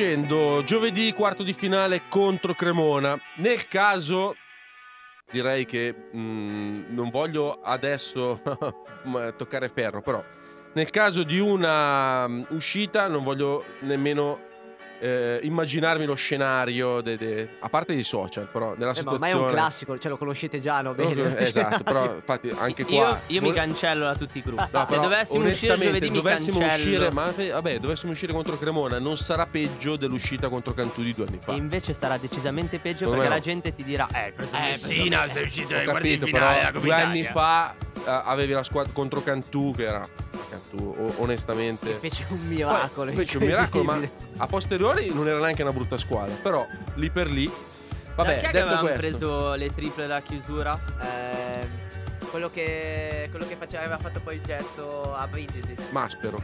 [0.00, 3.20] Dicendo giovedì quarto di finale contro Cremona.
[3.34, 4.34] Nel caso
[5.30, 8.40] direi che mm, non voglio adesso
[9.36, 10.24] toccare ferro, però
[10.72, 14.48] nel caso di una mm, uscita non voglio nemmeno
[15.00, 19.30] eh, immaginarmi lo scenario, de- de- a parte i social, però nella Eh, ma ormai
[19.30, 19.44] situazione...
[19.44, 20.92] è un classico, ce lo conoscete già, no?
[20.94, 21.38] Bene.
[21.38, 22.94] Esatto, però infatti anche qua...
[22.94, 24.64] Io, io mi cancello da tutti i gruppi.
[24.70, 26.82] No, Se dovessimo uscire giovedì mi dovessimo cancello.
[26.90, 31.26] uscire, ma vabbè, dovessimo uscire contro Cremona, non sarà peggio dell'uscita contro Cantù di due
[31.26, 31.52] anni fa.
[31.52, 34.60] E invece sarà decisamente peggio Secondo perché me la gente ti dirà: Eh, preso Eh,
[34.60, 37.74] Messina, sei uscito Ho ai quarti di finale due anni Italia." fa
[38.06, 40.06] eh, avevi la squadra contro Cantù che era
[40.50, 41.90] Cantù, onestamente.
[42.00, 43.10] Fece un miracolo.
[43.10, 43.98] Invece un miracolo, ma
[44.38, 46.34] a posteriori non era neanche una brutta squadra.
[46.42, 47.46] Però lì per lì.
[47.46, 49.00] Da Vabbè, chi è che detto avevamo questo.
[49.00, 50.78] preso le triple da chiusura?
[51.00, 51.68] Ehm,
[52.30, 55.74] quello che, quello che faceva, aveva fatto poi il gesto a Brindisi.
[55.90, 56.42] Maspero.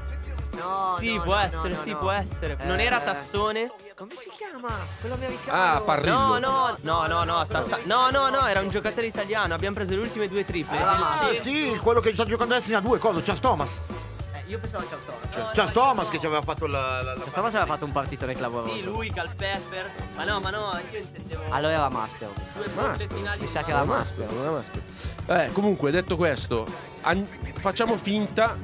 [0.52, 1.98] No, sì, no, può no, essere, no, sì, no.
[1.98, 2.56] può essere.
[2.62, 3.70] Non era Eh, Tassone?
[3.94, 4.74] Come si chiama?
[5.00, 5.62] Quello americano.
[5.76, 6.16] Ah, Parrillo.
[6.16, 9.52] No, no, no, no, no, Sassa- no, no, no, era un giocatore italiano.
[9.54, 10.78] Abbiamo preso le ultime due triple.
[10.78, 13.20] Ah, sì, quello che sta giocando adesso in A2, cosa?
[13.22, 13.70] Chas Thomas.
[14.46, 15.52] Eh, io pensavo a Charles Thomas.
[15.54, 17.02] Chas Thomas che ci aveva fatto la...
[17.02, 18.74] la, la- Charles Thomas aveva fatto un partitone clamoroso.
[18.74, 19.90] Sì, lui, Calpepper.
[20.16, 21.42] Ma no, ma no, io intendevo.
[21.50, 22.32] Allora era Maspero.
[23.38, 24.30] Mi sa che era Maspero.
[24.30, 25.42] È Maspero.
[25.42, 26.66] Eh, comunque, detto questo,
[27.02, 28.56] an- facciamo finta,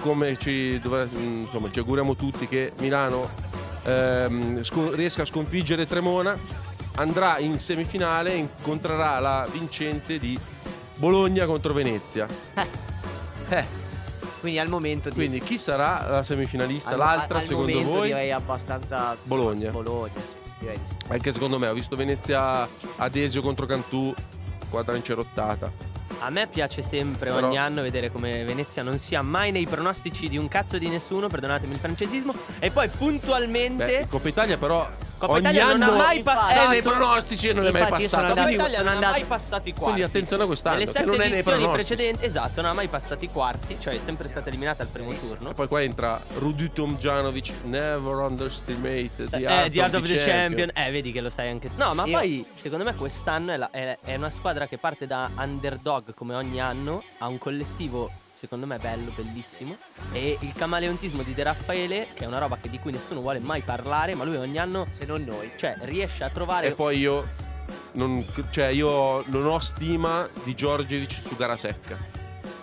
[0.00, 3.28] come ci, dovre- mm, insomma, ci auguriamo tutti, che Milano
[3.84, 4.62] ehm,
[4.94, 6.66] riesca a sconfiggere Tremona.
[6.96, 10.36] Andrà in semifinale e incontrerà la vincente di
[10.96, 12.26] Bologna contro Venezia.
[13.50, 13.64] Eh,
[14.40, 16.90] Quindi al momento di quindi chi sarà la semifinalista?
[16.90, 18.06] al- L'altra, al secondo momento voi?
[18.06, 19.70] direi abbastanza Bologna.
[19.70, 21.12] Bologna, sì, direi di sì.
[21.12, 24.14] Anche secondo me, ho visto Venezia Adesio contro Cantù,
[24.66, 25.72] squadra incerottata.
[26.20, 30.28] A me piace sempre Però- ogni anno vedere come Venezia non sia mai nei pronostici
[30.28, 34.86] di un cazzo di nessuno, perdonatemi il francesismo, e poi puntualmente Beh, Coppa Italia però
[35.18, 37.82] Coppa ogni Italia non anno ha mai è passato nei pronostici e non è mai
[38.00, 39.82] io sono Quindi, Italia sono non ha andato- mai passato i quarti.
[39.84, 41.42] quindi attenzione a quest'anno, Nelle che non è nei
[41.72, 45.12] precedenti, esatto, non ha mai passato i quarti, cioè è sempre stata eliminata al primo
[45.14, 45.50] turno.
[45.50, 50.08] E poi qua entra Rudy Tomjanovic, never underestimate the Eh, art, The Art of, of
[50.08, 50.68] the champion.
[50.68, 50.70] Champion.
[50.74, 51.68] Eh, vedi che lo sai anche.
[51.76, 55.06] No, ma Sì, poi secondo me quest'anno è, la- è- è una squadra che parte
[55.06, 59.76] da underdog come ogni anno, ha un collettivo secondo me bello, bellissimo.
[60.12, 63.62] E il camaleontismo di De Raffaele, che è una roba di cui nessuno vuole mai
[63.62, 65.50] parlare, ma lui ogni anno, Se non noi.
[65.56, 66.68] cioè, riesce a trovare.
[66.68, 67.26] E poi io
[67.92, 71.96] non, cioè io non ho stima di Giorgevic su gara secca.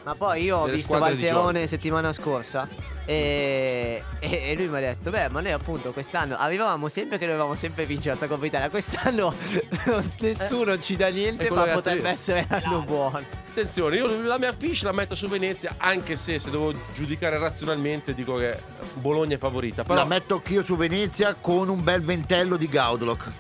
[0.04, 2.68] Ma poi io ho visto Valterone settimana scorsa
[3.06, 7.26] e, e- e lui mi ha detto, beh, ma noi appunto quest'anno arrivavamo sempre che
[7.26, 8.70] dovevamo sempre vincere questa Coppa Italia.
[8.70, 9.34] Quest'anno
[10.22, 12.08] nessuno ci dà niente, ma potrebbe io.
[12.14, 13.24] essere l'anno buono.
[13.50, 18.14] Attenzione, io la mia fiche la metto su Venezia, anche se se devo giudicare razionalmente
[18.14, 18.60] dico che
[18.94, 19.84] Bologna è favorita.
[19.84, 23.32] Però La metto anch'io su Venezia con un bel ventello di Gaudlock.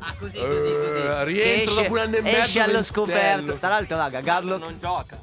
[0.00, 1.24] Ah, così, così, così.
[1.24, 2.82] rientro esce, dopo un anno e mezzo Esce allo ventello.
[2.82, 3.54] scoperto.
[3.54, 5.18] Tra l'altro, raga, Garlock Non gioca.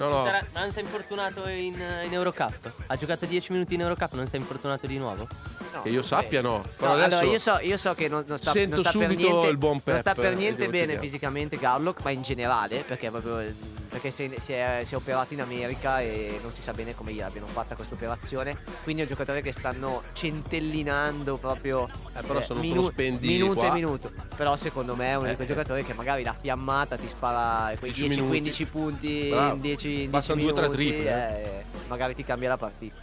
[0.00, 0.24] No, Non, no.
[0.24, 1.74] si sarà- non è infortunato in,
[2.04, 2.72] in Eurocup.
[2.86, 5.26] Ha giocato 10 minuti in Eurocup, non si è infortunato di nuovo.
[5.72, 6.64] no, che io sappia no.
[6.76, 8.98] Però No, adesso allora io so, io so che non, non sta, sento non sta
[8.98, 12.10] per subito niente, il buon non sta Pep, per eh, niente bene fisicamente Garlock, ma
[12.10, 16.52] in generale, perché proprio perché si, si è, si è operato in America e non
[16.54, 18.56] si sa bene come gliel'abbiano fatta questa operazione.
[18.84, 23.62] Quindi è un giocatore che stanno centellinando proprio Eh, però se non minu- spendi minuto
[23.62, 24.12] e minuto.
[24.36, 25.54] Però secondo me è uno di quei Eh, eh.
[25.54, 28.42] giocatori che magari la fiammata ti spara quei 10 minuti.
[28.64, 29.54] 10-15 punti Bravo.
[29.56, 31.08] in 10, in 10 Bastano due o minuti tre triple,
[31.42, 33.00] e magari ti cambia la partita.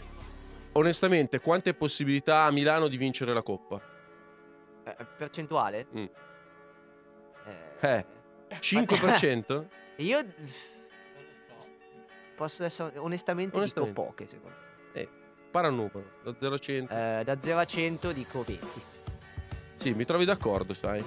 [0.72, 3.80] onestamente quante possibilità ha Milano di vincere la Coppa?
[4.84, 5.86] Eh, percentuale?
[5.96, 6.04] Mm.
[7.80, 8.06] Eh,
[8.48, 9.66] Eh, 5%?
[9.98, 10.24] Io
[12.36, 13.94] posso essere onestamente, Onestamente.
[13.94, 14.56] dico poche secondo
[14.92, 15.00] me.
[15.00, 15.08] eh,
[15.50, 16.94] para un numero, da 0 a 100.
[16.94, 18.66] Eh, da 0 a 100 dico 20.
[19.76, 21.04] Sì, mi trovi d'accordo, sai.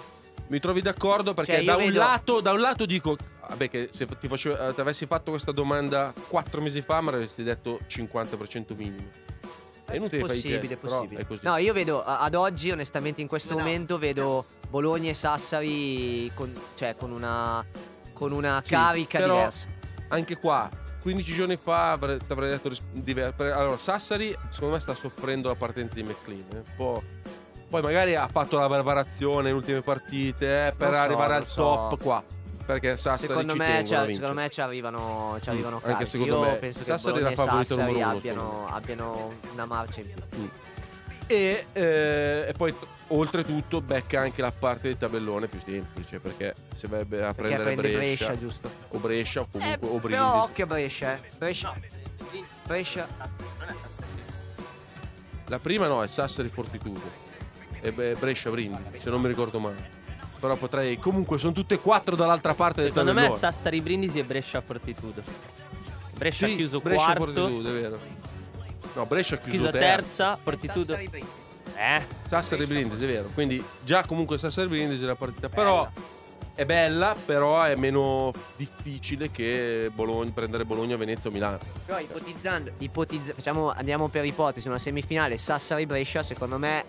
[0.52, 3.16] Mi trovi d'accordo perché Cioè, io da, un vedo- lato, da un lato dico,
[3.48, 7.08] vabbè che se ti, facevo- eh, ti avessi fatto questa domanda 4 mesi fa mi
[7.08, 9.08] avresti detto 50% minimo.
[9.86, 11.22] È inutile fare i possibile, test, possibile.
[11.22, 11.40] è così.
[11.46, 16.96] No, io vedo ad oggi, onestamente, in questo momento vedo Bologna e Sassari con, cioè,
[16.98, 17.66] con una,
[18.12, 19.68] con una Sì, carica però- diversa.
[20.10, 20.70] Anche qua,
[21.02, 22.70] 15 giorni fa avrei, ti avrei detto
[23.54, 26.44] Allora, Sassari secondo me sta soffrendo la partenza di McLean.
[26.52, 27.04] eh, Un po'.
[27.72, 31.62] Poi magari ha fatto la preparazione nelle ultime partite eh, per so, arrivare al so.
[31.62, 32.22] top qua.
[32.66, 36.56] Perché Sassari Secondo me, secondo me ci arrivano, ci Mm, arrivano anche secondo Io me
[36.56, 40.50] penso Sassari che Bologna e Sassari uno, abbiano, abbiano una marcia in più.
[41.28, 42.76] E, eh, e poi
[43.08, 47.64] oltretutto becca anche la parte del tabellone più semplice perché se avrebbe a Perché prendere
[47.64, 48.70] prende Brescia, Brescia, giusto?
[48.90, 51.20] o Brescia o Eh, comunque o però Brindisi occhio a Brescia, eh.
[51.38, 51.74] Brescia,
[52.66, 53.08] Brescia.
[55.48, 57.30] La prima no, è Sassari Fortitudo.
[57.82, 60.00] E Brescia Brindisi, se non mi ricordo male.
[60.40, 60.98] Però potrei.
[60.98, 63.40] Comunque sono tutte e quattro dall'altra parte del Secondo me tabellone.
[63.40, 65.22] Sassari Brindisi e Brescia Fortitudo.
[66.16, 68.00] Brescia Sì, ha chiuso Brescia quarto, Fortitudo, è vero.
[68.94, 69.96] No, Brescia ha chiuso chiuso terza.
[69.96, 70.80] terza, Fortitudo.
[70.86, 71.34] Sassari Brindisi.
[71.76, 73.30] Eh, Sassari Brindisi, è vero.
[73.34, 75.50] Quindi già comunque Sassari Brindisi è la partita.
[75.50, 75.90] Però
[76.54, 81.60] è bella, però è meno difficile che Bologna, prendere Bologna, Venezia o Milano.
[81.86, 86.84] Però ipotizzando, ipotizz- facciamo, andiamo per ipotesi, una semifinale Sassari-Brescia, secondo me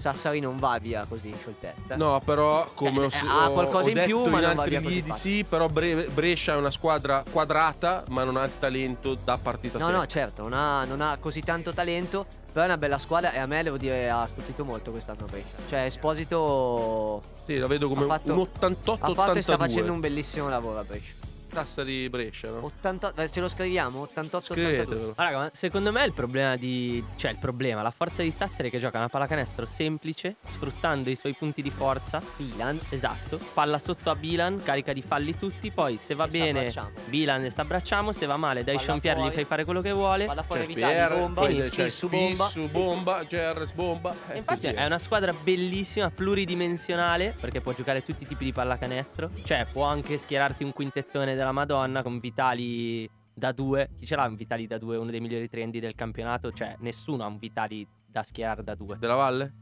[0.00, 1.96] Sassari non va via così in scioltezza.
[1.96, 4.62] No, però come Eh, ho, ha ho- qualcosa ho in più, ma in non va
[4.62, 9.14] altri via sì, però Bre- Brescia è una squadra quadrata, ma non ha il talento
[9.14, 9.96] da partita No, secca.
[9.98, 13.38] no, certo, non ha, non ha così tanto talento, però è una bella squadra e
[13.38, 15.48] a me devo dire ha stupito molto quest'anno Brescia.
[15.68, 19.66] Cioè Esposito Sì, la vedo come fatto, un 88 ha fatto e sta 82.
[19.68, 21.14] facendo un bellissimo lavoro a Brescia.
[21.52, 22.64] Sassari Brescia, no?
[22.64, 24.00] 88, eh, ce lo scriviamo?
[24.00, 24.64] 88 82.
[24.64, 25.14] Scrivetevelo.
[25.16, 27.02] Ma raga, ma secondo me il problema di.
[27.16, 31.16] cioè il problema, la forza di Sassari è che gioca una pallacanestro semplice, sfruttando i
[31.16, 32.22] suoi punti di forza.
[32.36, 32.78] Milan.
[32.88, 33.38] Esatto.
[33.54, 35.70] Palla sotto a Bilan, carica di falli tutti.
[35.70, 36.72] Poi se va E bene.
[37.06, 38.12] Bilan e s'abbracciamo.
[38.12, 40.26] Se va male, dai Jean-Pierre gli fai fare quello che vuole.
[40.26, 42.46] Palla fuori C'è Vitali, Pierre, bomba, poi c'è su bomba.
[42.46, 44.14] su Sì, bomba, Gerres bomba.
[44.28, 48.52] E eh, infatti è una squadra bellissima, pluridimensionale, perché può giocare tutti i tipi di
[48.52, 49.30] pallacanestro.
[49.44, 53.90] Cioè, può anche schierarti un quintettone della Madonna con Vitali da due.
[53.98, 54.98] Chi ce l'ha un Vitali da due?
[54.98, 56.52] Uno dei migliori trendi del campionato.
[56.52, 58.98] Cioè, nessuno ha un Vitali da schierare da due.
[58.98, 59.52] Della Valle?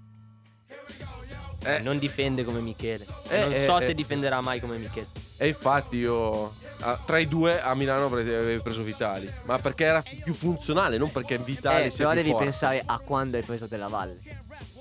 [1.65, 3.07] Eh, Non difende come Michele.
[3.29, 3.83] Eh, non eh, so eh.
[3.83, 5.07] se difenderà mai come Michele.
[5.37, 10.03] E infatti io ah, tra i due a Milano avrei preso Vitali, ma perché era
[10.03, 12.45] più funzionale, non perché Vitali Eh, sia però più devi forte.
[12.45, 14.21] pensare a quando hai preso della Valle.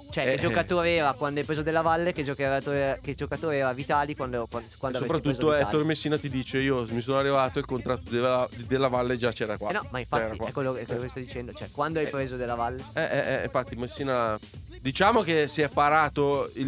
[0.10, 3.74] Cioè, Eh, che giocatore era quando hai preso della Valle, che giocatore, che giocatore era
[3.74, 5.54] Vitali quando, quando, quando Soprattutto.
[5.54, 9.32] Ettore Messina ti dice io mi sono arrivato e il contratto della, della Valle già
[9.32, 9.70] c'era qua.
[9.70, 11.54] Eh no, ma infatti è quello, è quello che sto dicendo.
[11.54, 12.10] Cioè, quando hai Eh.
[12.10, 12.84] preso della Valle?
[12.94, 14.40] Eh, eh, eh, infatti Messina
[14.82, 16.68] diciamo che si è parato il,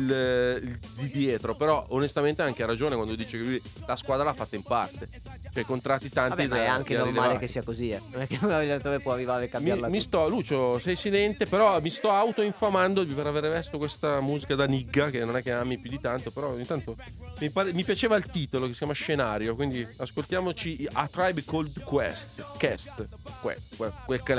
[0.64, 4.34] il di dietro, però onestamente ha anche ragione quando dice che lui la squadra l'ha
[4.34, 5.08] fatta in parte.
[5.54, 7.40] Cioè contratti tanti Vabbè, ma da- è anche normale rilevare.
[7.40, 8.02] che sia così, eh.
[8.12, 10.18] Non è che un allenatore può arrivare a Mi, cambiarla mi tutta.
[10.20, 15.10] sto, Lucio, sei silente, però mi sto autoinfamando per aver visto questa musica da Nigga,
[15.10, 16.98] che non è che ami più di tanto, però ogni tanto
[17.40, 21.84] mi, pare- mi piaceva il titolo che si chiama Scenario, quindi ascoltiamoci A Tribe Called
[21.84, 22.44] Quest.
[22.58, 23.08] Quest,
[23.42, 24.34] Quest, quel, quel che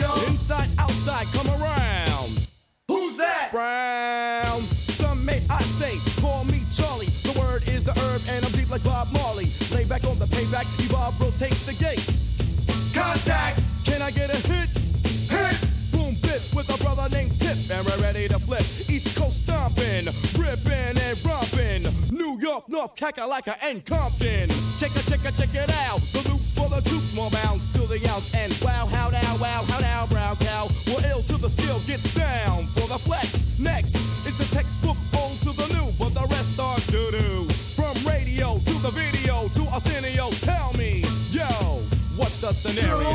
[0.00, 0.28] y'all.
[0.28, 2.46] Inside, outside, come around.
[2.88, 3.50] Who's that?
[3.50, 4.62] Brown.
[4.88, 7.06] Some may I say, call me Charlie.
[7.22, 9.50] The word is the herb, and I'm deep like Bob Marley.
[9.72, 12.24] Lay back on the payback, evolve, rotate the gates.
[12.94, 13.60] Contact.
[13.84, 14.36] Can I get a?
[14.48, 14.85] Hit.
[16.56, 18.64] With a brother named Tip, and we're ready to flip.
[18.88, 20.06] East Coast stomping,
[20.38, 21.82] ripping and romping.
[22.10, 24.48] New York, North Kakalaka, and Compton.
[24.80, 26.00] Check it, check it, check it out.
[26.14, 28.34] The loops for the troops, more bounds to the ounce.
[28.34, 30.68] And wow, how now, wow, how now, brown cow.
[30.86, 33.46] We're ill till the skill gets down for the flex.
[33.58, 33.94] Next
[34.24, 37.48] is the textbook old to the new, but the rest are doo doo.
[37.76, 40.95] From radio to the video to Arsenio, tell me,
[42.46, 43.10] the scenario?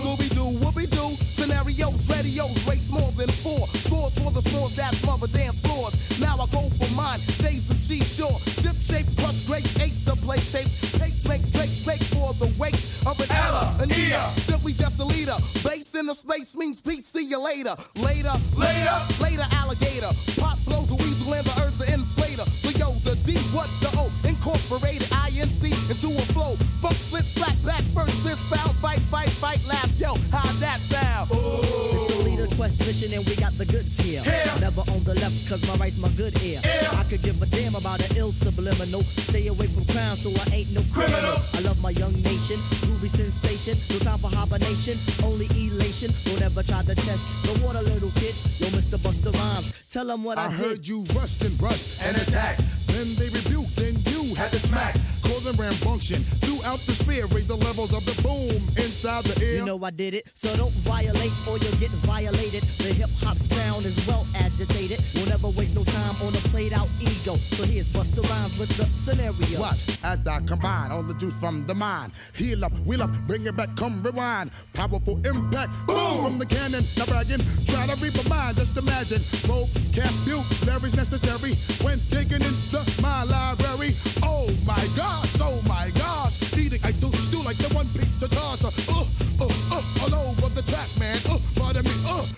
[0.00, 3.68] Scooby Doo, Whoopi Doo, scenarios, radios, rates more than four.
[3.68, 5.92] Scores for the smalls that smother dance floors.
[6.18, 8.38] Now I go for mine, shades of seashore.
[8.62, 10.92] Ship shape, crush grapes, eights to play tapes.
[10.92, 14.30] Tapes make Drake's fake for the wakes of an Ella, Anita.
[14.48, 15.36] Simply just a leader.
[15.62, 17.76] Base in the space means peace, see you later.
[17.96, 20.10] Later, later, later, alligator.
[20.40, 22.48] Pop blows a weasel and the earth's an inflator.
[22.48, 24.08] So yo, the D, what the O,
[24.40, 26.56] incorporated INC into a flow.
[26.80, 29.90] Funk, flip, flat, back, first fist, foul, fight, fight, fight, laugh.
[29.98, 31.28] Yo, how that sound?
[31.32, 34.22] It's a leader quest mission and we got the goods here.
[34.60, 36.60] Never on the left cause my right's my good ear.
[36.64, 39.02] I could give a damn about an ill subliminal.
[39.02, 41.36] Stay away from crime so I ain't no criminal.
[41.54, 43.76] I love my young nation, groovy sensation.
[43.90, 46.12] No time for hibernation, only elation.
[46.24, 48.34] Don't ever try to test the water, little kid.
[48.58, 49.02] Yo, Mr.
[49.02, 50.58] Buster Rhymes, tell them what I, I did.
[50.58, 52.62] heard you rushed and brushed and attacked.
[52.92, 54.96] Then they rebuked, then you had to smack.
[55.22, 57.26] Causing rambunction throughout the sphere.
[57.26, 59.56] Raise the levels of the boom inside the air.
[59.56, 62.62] You know I did it, so don't violate or you'll get violated.
[62.78, 65.00] The hip hop sound is well agitated.
[65.14, 67.36] We'll never waste no time on a played out ego.
[67.36, 69.60] So here's Buster Rhymes with the scenario.
[69.60, 72.12] Watch as I combine all the juice from the mind.
[72.34, 74.50] Heal up, wheel up, bring it back, come rewind.
[74.74, 76.84] Powerful impact, boom from the cannon.
[76.96, 78.56] Now bragging, try to reap a mind.
[78.56, 82.42] Just imagine, vocabulary's necessary when digging
[82.80, 83.94] into my library.
[84.22, 88.70] Oh my gosh, oh my gosh, eating I do still like the one pizza tosser.
[88.88, 89.04] Uh,
[89.40, 91.18] uh, uh, all over the track, man.
[91.28, 91.90] Uh, pardon me,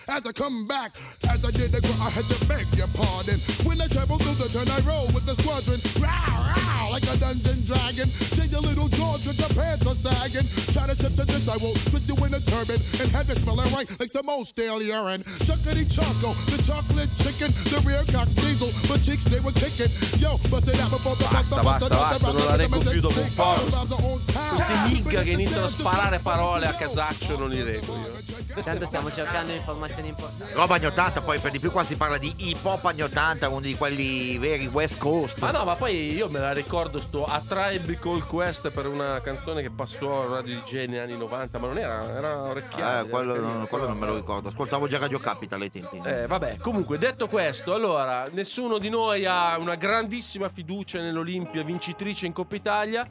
[0.09, 0.93] as I come back,
[1.29, 3.39] as I did the gr- I had to beg your pardon.
[3.65, 5.81] When I travel through the turn, I roll with the squadron.
[5.99, 8.09] Row, row, like a dungeon dragon.
[8.37, 10.47] Change your little jaws cause your pants are sagging.
[10.73, 13.29] Try to a step to this, I will twist you in a turban and have
[13.31, 15.23] it smelling right like some old stale urine.
[15.47, 19.91] Chuckity choco, the chocolate chicken, the rear cock diesel, but cheeks they were kicking.
[20.19, 23.35] Yo, bust it out before the Basta, basta, basta, non la reggo più dopo un
[23.35, 24.21] po'.
[24.53, 28.63] Questi migga che iniziano a sparare parole a casaccio non li reggo io.
[28.63, 30.53] Tanto stiamo cercando informazioni importanti.
[30.53, 33.49] Roba anni 80, poi per di più qua si parla di hip hop anni 80,
[33.49, 35.39] uno di quelli veri West Coast.
[35.41, 39.21] Ma no, ma poi io me la ricordo sto A Tribe Call Quest per una
[39.21, 43.07] canzone che passò a Radio DJ negli anni 90, ma non era, era orecchiale.
[43.07, 44.49] Eh, quello, non, quello non me lo ricordo.
[44.49, 46.01] Ascoltavo già Radio Capital ai tempi.
[46.05, 52.27] Eh, vabbè, comunque, detto questo, allora, nessuno di noi ha una grandissima fiducia nell'Olimpia vincitrice
[52.27, 53.09] in Coppa Italia.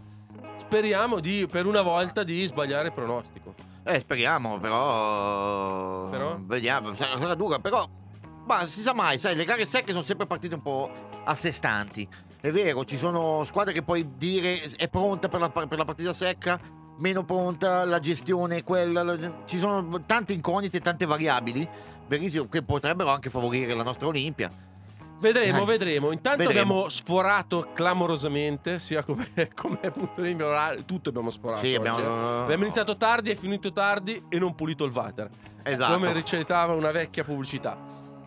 [0.58, 3.71] Speriamo di, per una volta, di sbagliare il pronostico.
[3.84, 6.08] Eh, speriamo, però.
[6.10, 6.38] Però?
[6.42, 7.88] Vediamo, sarà, sarà dura, però.
[8.46, 10.92] Ma si sa mai, sai, le gare secche sono sempre partite un po'
[11.24, 12.08] a sé stanti.
[12.40, 16.12] È vero, ci sono squadre che puoi dire è pronta per la, per la partita
[16.14, 16.60] secca,
[16.98, 19.04] meno pronta, la gestione quella.
[19.04, 21.68] la- Ci sono tante incognite, tante variabili,
[22.08, 24.50] verissimo, che potrebbero anche favorire la nostra Olimpia.
[25.22, 26.12] Vedremo, Eh, vedremo.
[26.12, 26.62] Intanto vedremo.
[26.62, 31.62] abbiamo sforato clamorosamente, sia come, come punto di orario, tutto abbiamo sforato.
[31.64, 32.42] Sì, abbiamo- eh.
[32.44, 35.30] Abbiamo iniziato tardi, è finito tardi e non pulito il water.
[35.64, 35.94] Esatto.
[35.94, 37.78] Come recitava una vecchia pubblicità.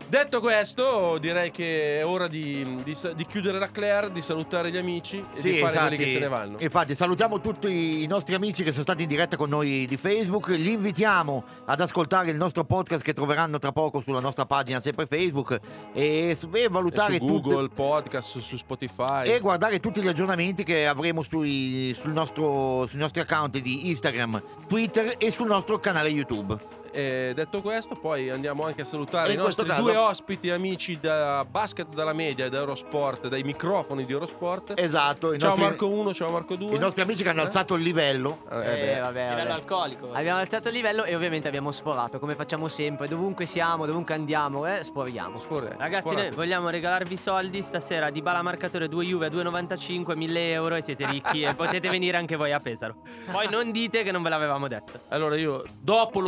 [0.06, 4.76] Detto questo, direi che è ora di, di di chiudere la Claire, di salutare gli
[4.76, 6.56] amici e di fare quelli che se ne vanno.
[6.60, 10.48] Infatti, salutiamo tutti i nostri amici che sono stati in diretta con noi di Facebook.
[10.48, 15.06] Li invitiamo ad ascoltare il nostro podcast che troveranno tra poco sulla nostra pagina sempre
[15.06, 15.58] Facebook
[15.92, 19.26] e, e valutare E su tutte- Google, podcast, su, su Spotify.
[19.28, 25.14] e guardare tutti gli aggiornamenti che avremo sui, nostro- sui nostri account di Instagram, Twitter
[25.18, 26.82] e sul nostro canale YouTube.
[26.96, 31.00] E detto questo, poi andiamo anche a salutare E i nostri caso- due ospiti amici
[31.00, 34.74] da Basket dalla Media e da Eurosport, dai microfoni di Eurosport.
[34.76, 35.36] Esatto.
[35.36, 36.76] Ciao nostri- Marco 1, ciao Marco 2.
[36.76, 37.46] I nostri amici che hanno Eh?
[37.46, 38.44] alzato il livello.
[38.48, 38.60] Eh, Eh,
[38.94, 39.00] beh.
[39.00, 39.50] vabbè, Livello vabbè.
[39.50, 40.12] alcolico.
[40.12, 43.08] Abbiamo alzato il livello e ovviamente abbiamo sforato, come facciamo sempre.
[43.08, 45.40] Dovunque siamo, dovunque andiamo, eh, sforiamo.
[45.40, 46.26] Sforre- Ragazzi, sforate.
[46.28, 50.82] noi vogliamo regalarvi soldi stasera di bala marcatore 2 Juve a 2,95, 1000 euro e
[50.82, 52.94] siete ricchi e potete venire anche voi a Pesaro.
[53.32, 54.92] Poi non dite che non ve l'avevamo detto.
[55.08, 56.20] Allora io, dopo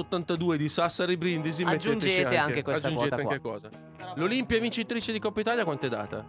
[0.00, 3.68] l'88-82 di Sassari Brindisi, Aggiungete metteteci anche questa aggiungete quota anche cosa.
[4.16, 6.24] L'Olimpia vincitrice di Coppa Italia quanto è data?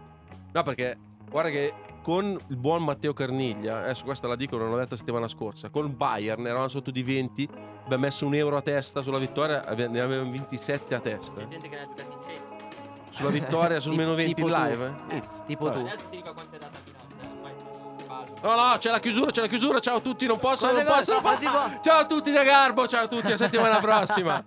[0.52, 0.98] No, perché
[1.28, 1.72] guarda che
[2.02, 6.46] con il buon Matteo Carniglia, adesso questa la dico, l'ho detta settimana scorsa, con Bayern
[6.46, 7.48] eravamo sotto di 20,
[7.84, 11.46] abbiamo messo un euro a testa sulla vittoria, ne avevamo 27 a testa.
[11.46, 12.38] gente che ne ha in.
[13.10, 14.92] Sulla vittoria sul meno 20 Tipo in live?
[15.08, 15.22] eh?
[15.44, 15.78] Tipo vabbè.
[15.78, 15.86] tu.
[15.86, 16.89] Adesso ti dico quanto è data.
[18.42, 19.80] No, no, c'è la chiusura, c'è la chiusura.
[19.80, 21.80] Ciao a tutti, non posso, non posso, non Non posso.
[21.82, 24.44] Ciao a tutti da Garbo, ciao a tutti, alla settimana prossima.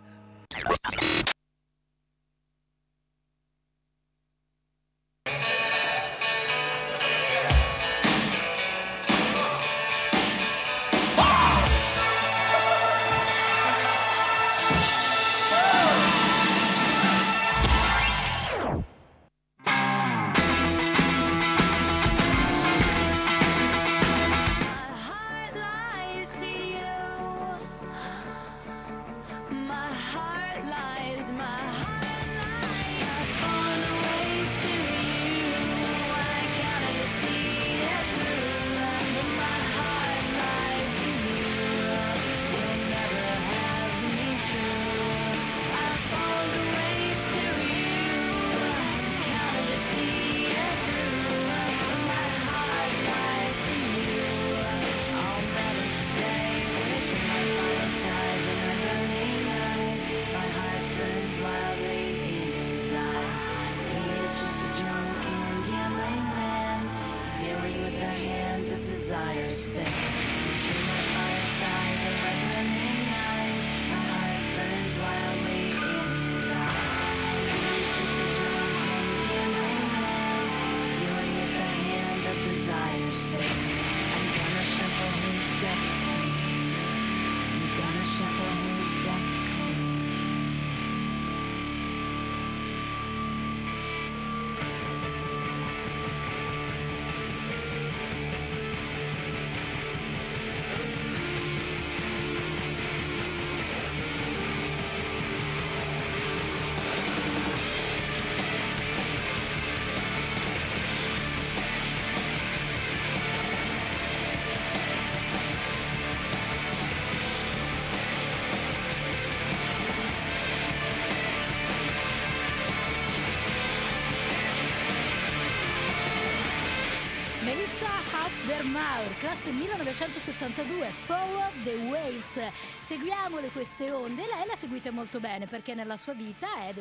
[130.24, 132.40] 1972, Fall of the Waves.
[132.82, 136.74] Seguiamole queste onde, lei la seguite molto bene perché nella sua vita è